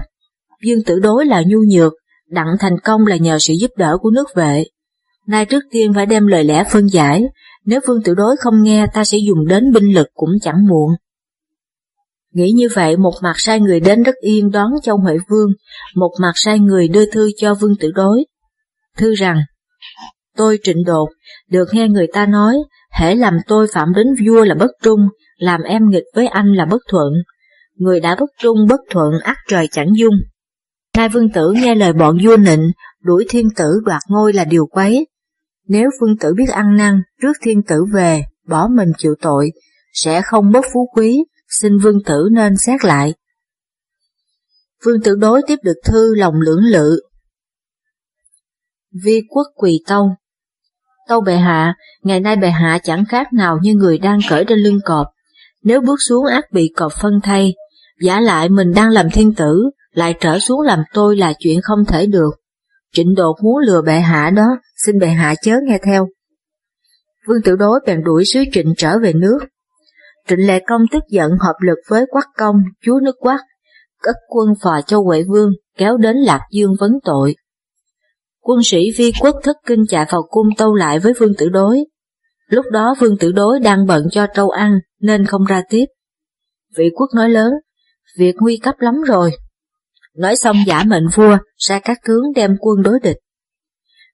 Dương 0.62 0.84
Tử 0.86 0.98
Đối 0.98 1.26
là 1.26 1.42
nhu 1.46 1.58
nhược, 1.70 1.92
đặng 2.28 2.56
thành 2.60 2.78
công 2.84 3.06
là 3.06 3.16
nhờ 3.16 3.38
sự 3.38 3.54
giúp 3.60 3.70
đỡ 3.76 3.98
của 4.00 4.10
nước 4.10 4.26
vệ. 4.34 4.64
Nay 5.26 5.44
trước 5.44 5.64
tiên 5.70 5.94
phải 5.94 6.06
đem 6.06 6.26
lời 6.26 6.44
lẽ 6.44 6.64
phân 6.70 6.86
giải, 6.86 7.22
nếu 7.64 7.80
Vương 7.86 8.02
Tử 8.02 8.14
Đối 8.14 8.36
không 8.36 8.62
nghe 8.62 8.86
ta 8.94 9.04
sẽ 9.04 9.18
dùng 9.26 9.46
đến 9.46 9.72
binh 9.72 9.94
lực 9.94 10.08
cũng 10.14 10.30
chẳng 10.42 10.66
muộn. 10.68 10.90
Nghĩ 12.34 12.52
như 12.52 12.68
vậy 12.74 12.96
một 12.96 13.14
mặt 13.22 13.34
sai 13.36 13.60
người 13.60 13.80
đến 13.80 14.02
đất 14.02 14.14
yên 14.20 14.50
đón 14.50 14.70
Châu 14.82 14.96
Huệ 14.96 15.16
Vương, 15.28 15.50
một 15.96 16.10
mặt 16.20 16.32
sai 16.34 16.58
người 16.58 16.88
đưa 16.88 17.06
thư 17.10 17.30
cho 17.36 17.54
Vương 17.54 17.76
Tử 17.80 17.90
Đối. 17.94 18.24
Thư 18.98 19.14
rằng, 19.14 19.38
tôi 20.36 20.58
trịnh 20.62 20.84
đột, 20.86 21.08
được 21.50 21.68
nghe 21.72 21.88
người 21.88 22.06
ta 22.12 22.26
nói, 22.26 22.54
hễ 22.92 23.14
làm 23.14 23.34
tôi 23.46 23.66
phạm 23.72 23.92
đến 23.96 24.06
vua 24.26 24.44
là 24.44 24.54
bất 24.54 24.70
trung, 24.82 25.00
làm 25.36 25.62
em 25.62 25.88
nghịch 25.88 26.04
với 26.14 26.26
anh 26.26 26.52
là 26.52 26.64
bất 26.64 26.82
thuận. 26.90 27.12
Người 27.74 28.00
đã 28.00 28.16
bất 28.20 28.30
trung 28.42 28.58
bất 28.68 28.80
thuận 28.90 29.12
ác 29.22 29.36
trời 29.48 29.68
chẳng 29.72 29.96
dung. 29.96 30.14
Nay 30.96 31.08
vương 31.08 31.32
tử 31.32 31.52
nghe 31.56 31.74
lời 31.74 31.92
bọn 31.92 32.18
vua 32.24 32.36
nịnh, 32.36 32.72
đuổi 33.02 33.26
thiên 33.28 33.48
tử 33.56 33.80
đoạt 33.84 34.02
ngôi 34.08 34.32
là 34.32 34.44
điều 34.44 34.66
quấy. 34.66 35.06
Nếu 35.68 35.90
vương 36.00 36.16
tử 36.18 36.34
biết 36.36 36.48
ăn 36.48 36.76
năn, 36.76 37.02
trước 37.22 37.32
thiên 37.42 37.62
tử 37.62 37.84
về, 37.94 38.22
bỏ 38.48 38.68
mình 38.68 38.92
chịu 38.98 39.14
tội, 39.20 39.50
sẽ 39.92 40.22
không 40.22 40.52
bất 40.52 40.64
phú 40.74 40.90
quý, 40.96 41.24
xin 41.60 41.78
vương 41.78 42.02
tử 42.04 42.28
nên 42.32 42.56
xét 42.56 42.84
lại. 42.84 43.14
Vương 44.84 45.02
tử 45.04 45.16
đối 45.20 45.42
tiếp 45.46 45.58
được 45.62 45.76
thư 45.84 46.14
lòng 46.14 46.34
lưỡng 46.40 46.64
lự. 46.64 47.00
Vi 49.04 49.20
quốc 49.30 49.46
quỳ 49.56 49.80
tâu 49.86 50.10
Tâu 51.08 51.20
bệ 51.20 51.36
hạ, 51.36 51.74
ngày 52.02 52.20
nay 52.20 52.36
bệ 52.36 52.50
hạ 52.50 52.78
chẳng 52.82 53.04
khác 53.08 53.32
nào 53.32 53.58
như 53.62 53.74
người 53.74 53.98
đang 53.98 54.18
cởi 54.30 54.44
trên 54.48 54.58
lưng 54.58 54.78
cọp. 54.84 55.06
Nếu 55.62 55.80
bước 55.80 55.96
xuống 56.08 56.26
ác 56.26 56.52
bị 56.52 56.72
cọp 56.76 56.92
phân 57.02 57.12
thay, 57.22 57.54
giả 58.00 58.20
lại 58.20 58.48
mình 58.48 58.72
đang 58.72 58.90
làm 58.90 59.10
thiên 59.10 59.34
tử, 59.34 59.70
lại 59.92 60.14
trở 60.20 60.38
xuống 60.38 60.60
làm 60.60 60.78
tôi 60.94 61.16
là 61.16 61.32
chuyện 61.38 61.60
không 61.62 61.84
thể 61.84 62.06
được. 62.06 62.30
Trịnh 62.92 63.14
đột 63.14 63.36
muốn 63.42 63.58
lừa 63.66 63.82
bệ 63.82 64.00
hạ 64.00 64.30
đó, 64.30 64.46
xin 64.86 64.98
bệ 64.98 65.06
hạ 65.06 65.34
chớ 65.42 65.56
nghe 65.64 65.78
theo. 65.84 66.08
Vương 67.28 67.42
tử 67.44 67.56
đối 67.56 67.80
bèn 67.86 68.04
đuổi 68.04 68.24
sứ 68.24 68.40
trịnh 68.52 68.74
trở 68.76 68.98
về 68.98 69.12
nước. 69.12 69.38
Trịnh 70.28 70.46
Lệ 70.46 70.60
Công 70.66 70.82
tức 70.92 71.02
giận 71.08 71.30
hợp 71.40 71.54
lực 71.60 71.78
với 71.88 72.06
Quắc 72.10 72.26
Công, 72.36 72.56
chúa 72.82 73.00
nước 73.00 73.16
Quắc, 73.18 73.40
cất 74.02 74.16
quân 74.28 74.48
phò 74.62 74.80
châu 74.86 75.04
Huệ 75.04 75.22
Vương 75.22 75.50
kéo 75.76 75.96
đến 75.96 76.16
Lạc 76.16 76.40
Dương 76.52 76.74
vấn 76.80 76.92
tội. 77.04 77.36
Quân 78.40 78.62
sĩ 78.62 78.90
vi 78.96 79.12
quốc 79.20 79.36
thất 79.42 79.56
kinh 79.66 79.84
chạy 79.88 80.06
vào 80.10 80.22
cung 80.30 80.46
tâu 80.56 80.74
lại 80.74 80.98
với 80.98 81.12
Vương 81.18 81.32
Tử 81.38 81.48
Đối. 81.48 81.84
Lúc 82.46 82.66
đó 82.72 82.94
Vương 83.00 83.18
Tử 83.18 83.32
Đối 83.32 83.60
đang 83.60 83.86
bận 83.86 84.06
cho 84.10 84.26
trâu 84.34 84.50
ăn 84.50 84.78
nên 85.00 85.26
không 85.26 85.44
ra 85.44 85.62
tiếp. 85.68 85.84
Vị 86.76 86.90
quốc 86.94 87.10
nói 87.14 87.28
lớn, 87.28 87.52
việc 88.18 88.34
nguy 88.38 88.56
cấp 88.56 88.74
lắm 88.78 89.02
rồi. 89.02 89.30
Nói 90.16 90.36
xong 90.36 90.56
giả 90.66 90.82
mệnh 90.86 91.06
vua, 91.14 91.38
ra 91.56 91.78
các 91.78 91.98
tướng 92.06 92.32
đem 92.34 92.56
quân 92.60 92.82
đối 92.82 93.00
địch. 93.02 93.16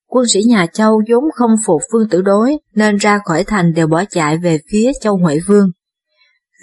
Quân 0.07 0.27
sĩ 0.29 0.41
nhà 0.47 0.67
Châu 0.67 1.03
vốn 1.11 1.25
không 1.35 1.51
phục 1.67 1.83
Vương 1.93 2.09
Tử 2.09 2.23
Đối 2.23 2.59
nên 2.75 2.97
ra 2.97 3.19
khỏi 3.25 3.45
thành 3.45 3.73
đều 3.73 3.87
bỏ 3.87 4.05
chạy 4.11 4.39
về 4.39 4.59
phía 4.71 4.93
Châu 5.01 5.17
Huệ 5.17 5.39
Vương. 5.47 5.71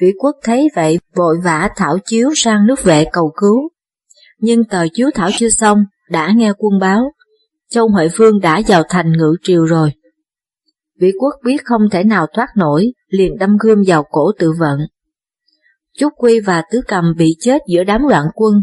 Vĩ 0.01 0.13
quốc 0.19 0.35
thấy 0.43 0.67
vậy 0.75 0.99
vội 1.15 1.35
vã 1.43 1.69
thảo 1.75 1.97
chiếu 2.05 2.29
sang 2.35 2.67
nước 2.67 2.83
vệ 2.83 3.05
cầu 3.11 3.33
cứu. 3.37 3.69
Nhưng 4.39 4.63
tờ 4.63 4.85
chiếu 4.93 5.09
thảo 5.13 5.29
chưa 5.37 5.49
xong, 5.49 5.83
đã 6.09 6.33
nghe 6.35 6.51
quân 6.57 6.79
báo, 6.79 7.01
Châu 7.69 7.89
Huệ 7.89 8.07
Vương 8.17 8.39
đã 8.39 8.61
vào 8.67 8.83
thành 8.89 9.11
ngự 9.17 9.35
triều 9.43 9.65
rồi. 9.65 9.91
Vĩ 10.99 11.11
quốc 11.19 11.33
biết 11.43 11.57
không 11.65 11.81
thể 11.91 12.03
nào 12.03 12.27
thoát 12.33 12.47
nổi, 12.55 12.93
liền 13.07 13.37
đâm 13.37 13.57
gươm 13.59 13.77
vào 13.87 14.03
cổ 14.11 14.31
tự 14.39 14.51
vận. 14.59 14.79
Chúc 15.97 16.13
Quy 16.17 16.39
và 16.39 16.63
Tứ 16.71 16.81
Cầm 16.87 17.13
bị 17.17 17.35
chết 17.39 17.61
giữa 17.69 17.83
đám 17.83 18.07
loạn 18.07 18.25
quân, 18.33 18.53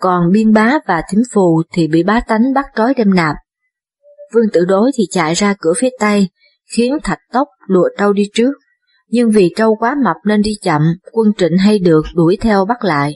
còn 0.00 0.32
Biên 0.32 0.52
Bá 0.52 0.78
và 0.86 1.02
Thính 1.10 1.22
Phù 1.32 1.62
thì 1.72 1.88
bị 1.88 2.02
bá 2.02 2.20
tánh 2.20 2.42
bắt 2.54 2.66
trói 2.76 2.94
đem 2.94 3.14
nạp. 3.14 3.36
Vương 4.34 4.50
Tử 4.52 4.64
Đối 4.64 4.90
thì 4.98 5.04
chạy 5.10 5.34
ra 5.34 5.54
cửa 5.58 5.72
phía 5.78 5.90
Tây, 6.00 6.28
khiến 6.76 6.98
Thạch 7.04 7.20
Tốc 7.32 7.48
lùa 7.66 7.88
trâu 7.98 8.12
đi 8.12 8.24
trước 8.34 8.52
nhưng 9.12 9.30
vì 9.30 9.52
trâu 9.56 9.76
quá 9.76 9.96
mập 10.04 10.16
nên 10.26 10.42
đi 10.42 10.50
chậm, 10.62 10.82
quân 11.12 11.32
trịnh 11.38 11.58
hay 11.58 11.78
được 11.78 12.02
đuổi 12.14 12.38
theo 12.40 12.64
bắt 12.64 12.84
lại. 12.84 13.14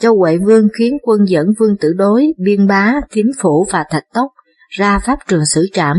Châu 0.00 0.16
Huệ 0.16 0.38
Vương 0.38 0.68
khiến 0.78 0.98
quân 1.02 1.20
dẫn 1.28 1.46
Vương 1.58 1.76
Tử 1.76 1.92
Đối, 1.92 2.26
Biên 2.38 2.66
Bá, 2.66 2.94
kiếm 3.10 3.26
Phủ 3.40 3.66
và 3.70 3.84
Thạch 3.90 4.04
Tốc 4.14 4.30
ra 4.68 4.98
pháp 4.98 5.18
trường 5.28 5.46
xử 5.46 5.66
trảm. 5.72 5.96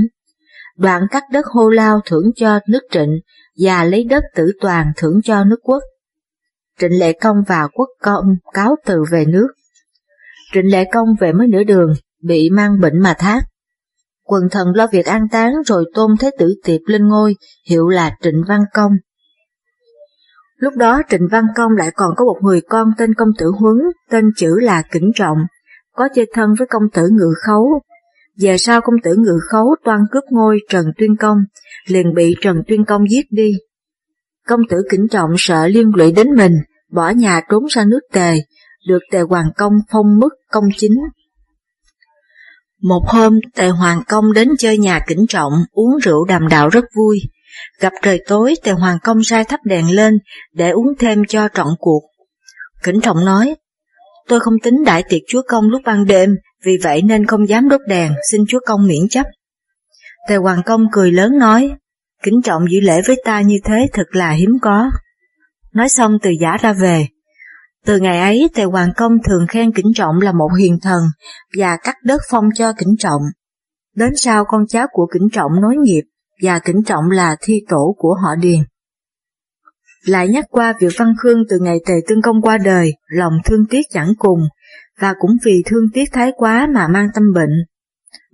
Đoạn 0.77 1.01
cắt 1.11 1.23
đất 1.31 1.45
hô 1.45 1.69
lao 1.69 2.01
thưởng 2.05 2.31
cho 2.35 2.59
nước 2.67 2.81
trịnh 2.91 3.19
và 3.59 3.83
lấy 3.83 4.03
đất 4.03 4.23
tử 4.35 4.51
toàn 4.61 4.91
thưởng 4.97 5.21
cho 5.23 5.43
nước 5.43 5.59
quốc. 5.63 5.83
Trịnh 6.79 6.99
Lệ 6.99 7.13
Công 7.13 7.37
và 7.47 7.67
Quốc 7.73 7.89
Công 8.01 8.25
cáo 8.53 8.75
từ 8.85 9.03
về 9.11 9.25
nước. 9.25 9.47
Trịnh 10.53 10.71
Lệ 10.71 10.85
Công 10.93 11.07
về 11.19 11.33
mới 11.33 11.47
nửa 11.47 11.63
đường, 11.63 11.93
bị 12.23 12.49
mang 12.49 12.79
bệnh 12.79 12.99
mà 12.99 13.15
thác. 13.19 13.41
Quần 14.23 14.43
thần 14.51 14.67
lo 14.75 14.87
việc 14.91 15.05
an 15.05 15.27
táng 15.31 15.53
rồi 15.65 15.85
tôn 15.93 16.11
Thế 16.19 16.31
Tử 16.39 16.55
Tiệp 16.63 16.81
lên 16.85 17.07
ngôi, 17.07 17.35
hiệu 17.69 17.87
là 17.87 18.15
Trịnh 18.21 18.43
Văn 18.47 18.61
Công. 18.73 18.91
Lúc 20.57 20.73
đó 20.75 21.01
Trịnh 21.09 21.27
Văn 21.31 21.43
Công 21.55 21.71
lại 21.71 21.91
còn 21.95 22.09
có 22.15 22.25
một 22.25 22.39
người 22.41 22.61
con 22.61 22.87
tên 22.97 23.13
công 23.13 23.29
tử 23.37 23.51
Huấn, 23.59 23.77
tên 24.09 24.25
chữ 24.37 24.59
là 24.61 24.83
Kính 24.91 25.11
Trọng, 25.15 25.37
có 25.95 26.09
chơi 26.15 26.25
thân 26.33 26.49
với 26.59 26.67
công 26.67 26.83
tử 26.93 27.09
Ngự 27.11 27.33
Khấu. 27.47 27.81
Về 28.39 28.57
sau 28.57 28.81
công 28.81 28.95
tử 29.03 29.15
Ngự 29.15 29.39
Khấu 29.51 29.75
toan 29.83 29.99
cướp 30.11 30.23
ngôi 30.29 30.59
Trần 30.69 30.85
Tuyên 30.97 31.15
Công, 31.17 31.37
liền 31.87 32.13
bị 32.13 32.35
Trần 32.41 32.63
Tuyên 32.67 32.85
Công 32.85 33.09
giết 33.09 33.25
đi. 33.29 33.51
Công 34.47 34.59
tử 34.69 34.77
Kính 34.89 35.07
Trọng 35.11 35.29
sợ 35.37 35.67
liên 35.67 35.91
lụy 35.95 36.11
đến 36.11 36.27
mình, 36.37 36.53
bỏ 36.91 37.09
nhà 37.09 37.41
trốn 37.49 37.63
sang 37.69 37.89
nước 37.89 38.01
Tề, 38.13 38.35
được 38.87 38.99
Tề 39.11 39.21
Hoàng 39.21 39.49
Công 39.57 39.73
phong 39.91 40.19
mức 40.19 40.29
công 40.51 40.65
chính. 40.77 40.93
Một 42.83 43.03
hôm, 43.07 43.39
Tề 43.55 43.67
Hoàng 43.67 44.03
Công 44.07 44.33
đến 44.33 44.47
chơi 44.59 44.77
nhà 44.77 44.99
Kỉnh 45.07 45.25
Trọng, 45.29 45.53
uống 45.71 45.97
rượu 46.03 46.25
đàm 46.25 46.47
đạo 46.47 46.69
rất 46.69 46.85
vui. 46.97 47.19
Gặp 47.79 47.93
trời 48.01 48.23
tối, 48.27 48.55
Tề 48.63 48.71
Hoàng 48.71 48.97
Công 49.03 49.23
sai 49.23 49.43
thắp 49.43 49.59
đèn 49.63 49.95
lên 49.95 50.13
để 50.53 50.69
uống 50.69 50.87
thêm 50.99 51.25
cho 51.27 51.47
trọn 51.53 51.67
cuộc. 51.79 52.01
Kỉnh 52.83 53.01
Trọng 53.01 53.25
nói, 53.25 53.55
tôi 54.27 54.39
không 54.39 54.53
tính 54.63 54.83
đại 54.85 55.03
tiệc 55.09 55.21
Chúa 55.27 55.41
Công 55.47 55.69
lúc 55.69 55.81
ban 55.85 56.05
đêm, 56.05 56.35
vì 56.65 56.77
vậy 56.83 57.01
nên 57.01 57.25
không 57.25 57.49
dám 57.49 57.69
đốt 57.69 57.81
đèn, 57.87 58.13
xin 58.31 58.41
Chúa 58.47 58.59
Công 58.65 58.87
miễn 58.87 59.09
chấp. 59.09 59.25
Tề 60.29 60.35
Hoàng 60.35 60.61
Công 60.65 60.85
cười 60.91 61.11
lớn 61.11 61.37
nói, 61.39 61.71
Kính 62.23 62.41
Trọng 62.43 62.71
giữ 62.71 62.79
lễ 62.79 63.01
với 63.05 63.21
ta 63.25 63.41
như 63.41 63.55
thế 63.63 63.87
thật 63.93 64.07
là 64.11 64.31
hiếm 64.31 64.49
có. 64.61 64.91
Nói 65.73 65.89
xong 65.89 66.17
từ 66.21 66.29
giả 66.41 66.57
ra 66.61 66.73
về. 66.73 67.07
Từ 67.85 67.99
ngày 67.99 68.19
ấy, 68.19 68.49
Tề 68.55 68.63
Hoàng 68.63 68.89
Công 68.97 69.11
thường 69.27 69.47
khen 69.47 69.71
Kính 69.71 69.91
Trọng 69.95 70.19
là 70.21 70.31
một 70.31 70.49
hiền 70.59 70.79
thần 70.81 71.01
và 71.59 71.77
cắt 71.83 71.95
đất 72.03 72.21
phong 72.29 72.45
cho 72.55 72.73
Kính 72.77 72.95
Trọng. 72.99 73.21
Đến 73.95 74.09
sau 74.15 74.45
con 74.47 74.67
cháu 74.67 74.87
của 74.91 75.07
Kính 75.13 75.27
Trọng 75.33 75.51
nối 75.61 75.75
nghiệp 75.75 76.01
và 76.43 76.59
Kính 76.59 76.83
Trọng 76.83 77.11
là 77.11 77.35
thi 77.41 77.65
tổ 77.69 77.95
của 77.97 78.15
họ 78.23 78.35
Điền. 78.35 78.59
Lại 80.05 80.27
nhắc 80.27 80.45
qua 80.49 80.73
việc 80.79 80.93
Văn 80.97 81.13
Khương 81.19 81.43
từ 81.49 81.59
ngày 81.61 81.77
Tề 81.85 81.93
Tương 82.07 82.21
Công 82.21 82.41
qua 82.41 82.57
đời, 82.57 82.93
lòng 83.07 83.33
thương 83.45 83.65
tiếc 83.69 83.81
chẳng 83.89 84.13
cùng, 84.17 84.39
và 84.99 85.13
cũng 85.19 85.31
vì 85.45 85.63
thương 85.65 85.85
tiếc 85.93 86.05
thái 86.13 86.31
quá 86.37 86.67
mà 86.73 86.87
mang 86.87 87.07
tâm 87.13 87.23
bệnh. 87.35 87.53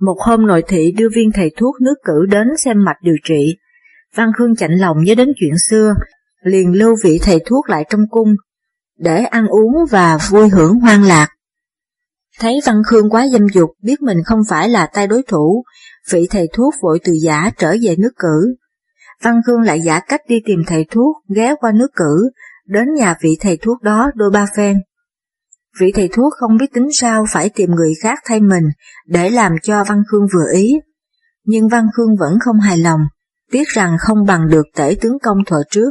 Một 0.01 0.17
hôm 0.25 0.47
nội 0.47 0.63
thị 0.67 0.91
đưa 0.97 1.09
viên 1.15 1.31
thầy 1.33 1.51
thuốc 1.57 1.75
nước 1.81 1.95
cử 2.05 2.25
đến 2.31 2.47
xem 2.63 2.83
mạch 2.85 2.97
điều 3.01 3.15
trị. 3.23 3.57
Văn 4.15 4.31
Khương 4.37 4.55
chạnh 4.55 4.71
lòng 4.71 5.03
nhớ 5.03 5.15
đến 5.15 5.29
chuyện 5.39 5.53
xưa, 5.69 5.93
liền 6.43 6.73
lưu 6.73 6.95
vị 7.03 7.19
thầy 7.21 7.39
thuốc 7.45 7.69
lại 7.69 7.85
trong 7.89 8.01
cung, 8.09 8.35
để 8.99 9.23
ăn 9.23 9.47
uống 9.47 9.73
và 9.91 10.17
vui 10.29 10.49
hưởng 10.49 10.79
hoang 10.79 11.03
lạc. 11.03 11.27
Thấy 12.39 12.59
Văn 12.65 12.81
Khương 12.85 13.09
quá 13.09 13.27
dâm 13.27 13.47
dục, 13.53 13.69
biết 13.83 14.01
mình 14.01 14.17
không 14.25 14.39
phải 14.49 14.69
là 14.69 14.87
tay 14.93 15.07
đối 15.07 15.23
thủ, 15.23 15.63
vị 16.11 16.27
thầy 16.29 16.47
thuốc 16.53 16.73
vội 16.81 16.99
từ 17.03 17.13
giả 17.23 17.51
trở 17.57 17.75
về 17.81 17.95
nước 17.95 18.11
cử. 18.19 18.55
Văn 19.23 19.41
Khương 19.45 19.61
lại 19.61 19.81
giả 19.81 19.99
cách 19.99 20.21
đi 20.27 20.35
tìm 20.45 20.59
thầy 20.67 20.85
thuốc, 20.91 21.15
ghé 21.35 21.55
qua 21.59 21.71
nước 21.71 21.87
cử, 21.95 22.29
đến 22.65 22.93
nhà 22.93 23.15
vị 23.21 23.37
thầy 23.39 23.57
thuốc 23.57 23.81
đó 23.81 24.11
đôi 24.15 24.31
ba 24.31 24.45
phen. 24.57 24.77
Vị 25.79 25.91
thầy 25.95 26.09
thuốc 26.13 26.33
không 26.39 26.57
biết 26.57 26.73
tính 26.73 26.87
sao 26.93 27.25
phải 27.29 27.49
tìm 27.49 27.71
người 27.71 27.93
khác 28.01 28.19
thay 28.25 28.39
mình 28.39 28.63
để 29.07 29.29
làm 29.29 29.51
cho 29.63 29.83
Văn 29.83 30.03
Khương 30.11 30.27
vừa 30.33 30.53
ý. 30.53 30.73
Nhưng 31.43 31.67
Văn 31.67 31.87
Khương 31.93 32.15
vẫn 32.19 32.33
không 32.39 32.59
hài 32.59 32.77
lòng, 32.77 32.99
biết 33.51 33.67
rằng 33.67 33.97
không 33.99 34.25
bằng 34.25 34.47
được 34.49 34.65
tể 34.75 34.95
tướng 35.01 35.19
công 35.19 35.37
thuở 35.45 35.63
trước. 35.71 35.89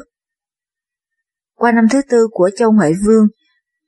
Qua 1.58 1.72
năm 1.72 1.84
thứ 1.90 2.00
tư 2.10 2.28
của 2.30 2.50
Châu 2.56 2.72
Huệ 2.72 2.92
Vương, 3.06 3.26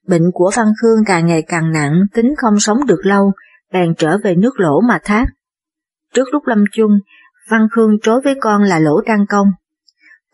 bệnh 0.06 0.30
của 0.34 0.50
Văn 0.56 0.66
Khương 0.82 1.04
càng 1.06 1.26
ngày 1.26 1.42
càng 1.48 1.72
nặng, 1.72 1.92
tính 2.14 2.34
không 2.36 2.60
sống 2.60 2.86
được 2.86 3.00
lâu, 3.02 3.32
bèn 3.72 3.94
trở 3.98 4.18
về 4.24 4.34
nước 4.34 4.60
lỗ 4.60 4.80
mà 4.80 4.98
thác. 5.04 5.26
Trước 6.14 6.24
lúc 6.32 6.46
lâm 6.46 6.64
chung, 6.72 6.90
Văn 7.50 7.66
Khương 7.72 8.00
trối 8.02 8.20
với 8.24 8.34
con 8.40 8.62
là 8.62 8.78
Lỗ 8.78 9.00
Trang 9.06 9.26
Công. 9.28 9.46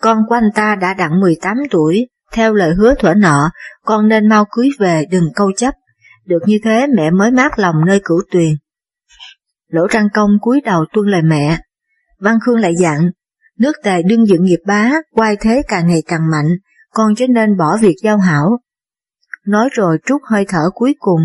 Con 0.01 0.19
của 0.29 0.35
anh 0.35 0.51
ta 0.55 0.75
đã 0.75 0.95
đặng 0.95 1.21
18 1.21 1.57
tuổi, 1.71 2.09
theo 2.33 2.55
lời 2.55 2.75
hứa 2.75 2.95
thuở 2.95 3.15
nọ, 3.15 3.51
con 3.85 4.09
nên 4.09 4.29
mau 4.29 4.45
cưới 4.51 4.69
về 4.79 5.05
đừng 5.11 5.29
câu 5.35 5.53
chấp, 5.57 5.75
được 6.25 6.41
như 6.47 6.59
thế 6.65 6.87
mẹ 6.97 7.11
mới 7.11 7.31
mát 7.31 7.59
lòng 7.59 7.77
nơi 7.87 8.01
cửu 8.05 8.23
tuyền. 8.33 8.57
Lỗ 9.69 9.89
Trang 9.89 10.09
Công 10.15 10.31
cúi 10.41 10.61
đầu 10.61 10.85
tuân 10.93 11.07
lời 11.07 11.23
mẹ. 11.23 11.59
Văn 12.21 12.39
Khương 12.47 12.61
lại 12.61 12.75
dặn, 12.77 13.11
nước 13.59 13.73
tề 13.85 14.03
đương 14.03 14.27
dựng 14.27 14.45
nghiệp 14.45 14.61
bá, 14.67 14.91
quay 15.11 15.37
thế 15.41 15.63
càng 15.69 15.87
ngày 15.89 16.03
càng 16.07 16.31
mạnh, 16.31 16.49
con 16.97 17.15
cho 17.15 17.27
nên 17.29 17.57
bỏ 17.57 17.77
việc 17.81 17.97
giao 18.03 18.19
hảo. 18.19 18.59
Nói 19.47 19.69
rồi 19.73 19.99
trút 20.07 20.21
hơi 20.25 20.45
thở 20.49 20.71
cuối 20.75 20.95
cùng. 20.99 21.21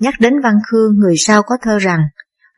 Nhắc 0.00 0.14
đến 0.20 0.40
Văn 0.40 0.54
Khương 0.66 0.98
người 0.98 1.14
sau 1.16 1.42
có 1.42 1.56
thơ 1.62 1.78
rằng, 1.78 2.00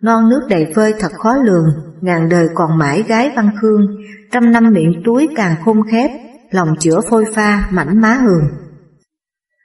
non 0.02 0.28
nước 0.28 0.40
đầy 0.48 0.72
phơi 0.74 0.94
thật 0.98 1.12
khó 1.12 1.34
lường, 1.36 1.66
ngàn 2.00 2.28
đời 2.28 2.48
còn 2.54 2.78
mãi 2.78 3.02
gái 3.02 3.30
Văn 3.36 3.50
Khương, 3.60 3.86
trăm 4.32 4.52
năm 4.52 4.70
miệng 4.72 5.02
túi 5.04 5.28
càng 5.36 5.56
khôn 5.64 5.82
khép, 5.90 6.10
lòng 6.50 6.68
chữa 6.80 7.00
phôi 7.10 7.24
pha 7.34 7.68
mảnh 7.70 8.00
má 8.00 8.14
hường. 8.14 8.44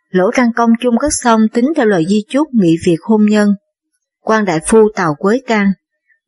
Lỗ 0.09 0.31
Trang 0.31 0.53
Công 0.55 0.69
chung 0.79 0.97
cất 0.97 1.11
xong 1.13 1.41
tính 1.53 1.73
theo 1.75 1.85
lời 1.85 2.05
di 2.09 2.23
chúc 2.29 2.47
nghị 2.53 2.75
việc 2.85 3.01
hôn 3.01 3.25
nhân. 3.25 3.49
quan 4.21 4.45
đại 4.45 4.59
phu 4.67 4.89
tàu 4.95 5.15
quế 5.15 5.41
can, 5.47 5.71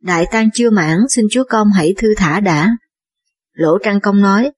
đại 0.02 0.26
tang 0.32 0.50
chưa 0.54 0.70
mãn 0.70 0.98
xin 1.10 1.26
chúa 1.32 1.44
công 1.50 1.68
hãy 1.72 1.94
thư 1.98 2.08
thả 2.18 2.40
đã. 2.40 2.70
Lỗ 3.54 3.78
Trang 3.84 4.02
Công 4.02 4.22
nói, 4.22 4.52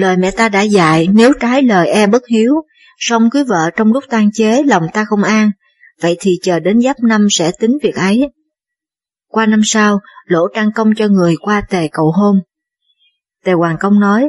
lời 0.00 0.16
mẹ 0.16 0.30
ta 0.30 0.48
đã 0.48 0.62
dạy 0.62 1.08
nếu 1.14 1.32
trái 1.40 1.62
lời 1.62 1.88
e 1.88 2.06
bất 2.06 2.22
hiếu, 2.26 2.54
song 2.98 3.30
cưới 3.30 3.44
vợ 3.44 3.70
trong 3.76 3.92
lúc 3.92 4.04
tang 4.10 4.30
chế 4.32 4.62
lòng 4.62 4.86
ta 4.92 5.04
không 5.04 5.22
an, 5.22 5.50
vậy 6.02 6.16
thì 6.20 6.38
chờ 6.42 6.60
đến 6.60 6.80
giáp 6.80 6.96
năm 7.00 7.26
sẽ 7.30 7.52
tính 7.58 7.78
việc 7.82 7.94
ấy. 7.94 8.30
Qua 9.28 9.46
năm 9.46 9.60
sau, 9.64 10.00
Lỗ 10.26 10.48
Trang 10.54 10.72
Công 10.72 10.94
cho 10.96 11.08
người 11.08 11.34
qua 11.40 11.60
tề 11.70 11.88
cầu 11.92 12.12
hôn. 12.16 12.40
Tề 13.44 13.52
Hoàng 13.52 13.76
Công 13.80 14.00
nói, 14.00 14.28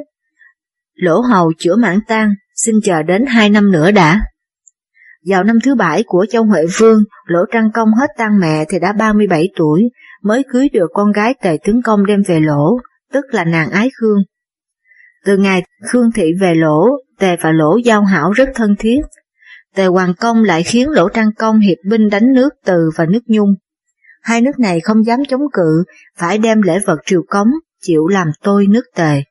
Lỗ 0.95 1.21
Hầu 1.21 1.53
chữa 1.59 1.75
mãn 1.75 1.99
tang, 2.07 2.33
xin 2.55 2.75
chờ 2.83 3.03
đến 3.03 3.25
hai 3.25 3.49
năm 3.49 3.71
nữa 3.71 3.91
đã. 3.91 4.21
Vào 5.25 5.43
năm 5.43 5.59
thứ 5.63 5.75
bảy 5.75 6.03
của 6.05 6.25
Châu 6.29 6.43
Huệ 6.43 6.61
Vương, 6.77 7.03
Lỗ 7.25 7.39
Trang 7.53 7.71
Công 7.73 7.89
hết 7.99 8.07
tang 8.17 8.39
mẹ 8.39 8.65
thì 8.69 8.79
đã 8.79 8.93
37 8.93 9.47
tuổi, 9.55 9.81
mới 10.23 10.43
cưới 10.51 10.69
được 10.69 10.87
con 10.93 11.11
gái 11.11 11.33
tề 11.41 11.57
tướng 11.63 11.81
công 11.81 12.05
đem 12.05 12.19
về 12.27 12.39
Lỗ, 12.39 12.77
tức 13.13 13.25
là 13.29 13.43
nàng 13.43 13.71
Ái 13.71 13.89
Khương. 13.99 14.23
Từ 15.25 15.37
ngày 15.37 15.63
Khương 15.91 16.11
Thị 16.15 16.31
về 16.39 16.55
Lỗ, 16.55 16.89
Tề 17.19 17.35
và 17.41 17.51
Lỗ 17.51 17.77
giao 17.85 18.03
hảo 18.03 18.31
rất 18.31 18.49
thân 18.55 18.75
thiết. 18.79 18.99
Tề 19.75 19.85
Hoàng 19.85 20.13
Công 20.19 20.43
lại 20.43 20.63
khiến 20.63 20.89
Lỗ 20.89 21.09
Trang 21.09 21.29
Công 21.37 21.59
hiệp 21.59 21.77
binh 21.89 22.09
đánh 22.09 22.33
nước 22.33 22.49
Từ 22.65 22.89
và 22.95 23.05
nước 23.05 23.23
Nhung. 23.27 23.49
Hai 24.21 24.41
nước 24.41 24.59
này 24.59 24.79
không 24.79 25.05
dám 25.05 25.19
chống 25.29 25.41
cự, 25.53 25.83
phải 26.17 26.37
đem 26.37 26.61
lễ 26.61 26.79
vật 26.85 26.97
triều 27.05 27.21
cống, 27.29 27.47
chịu 27.81 28.07
làm 28.07 28.27
tôi 28.43 28.67
nước 28.67 28.83
Tề. 28.95 29.23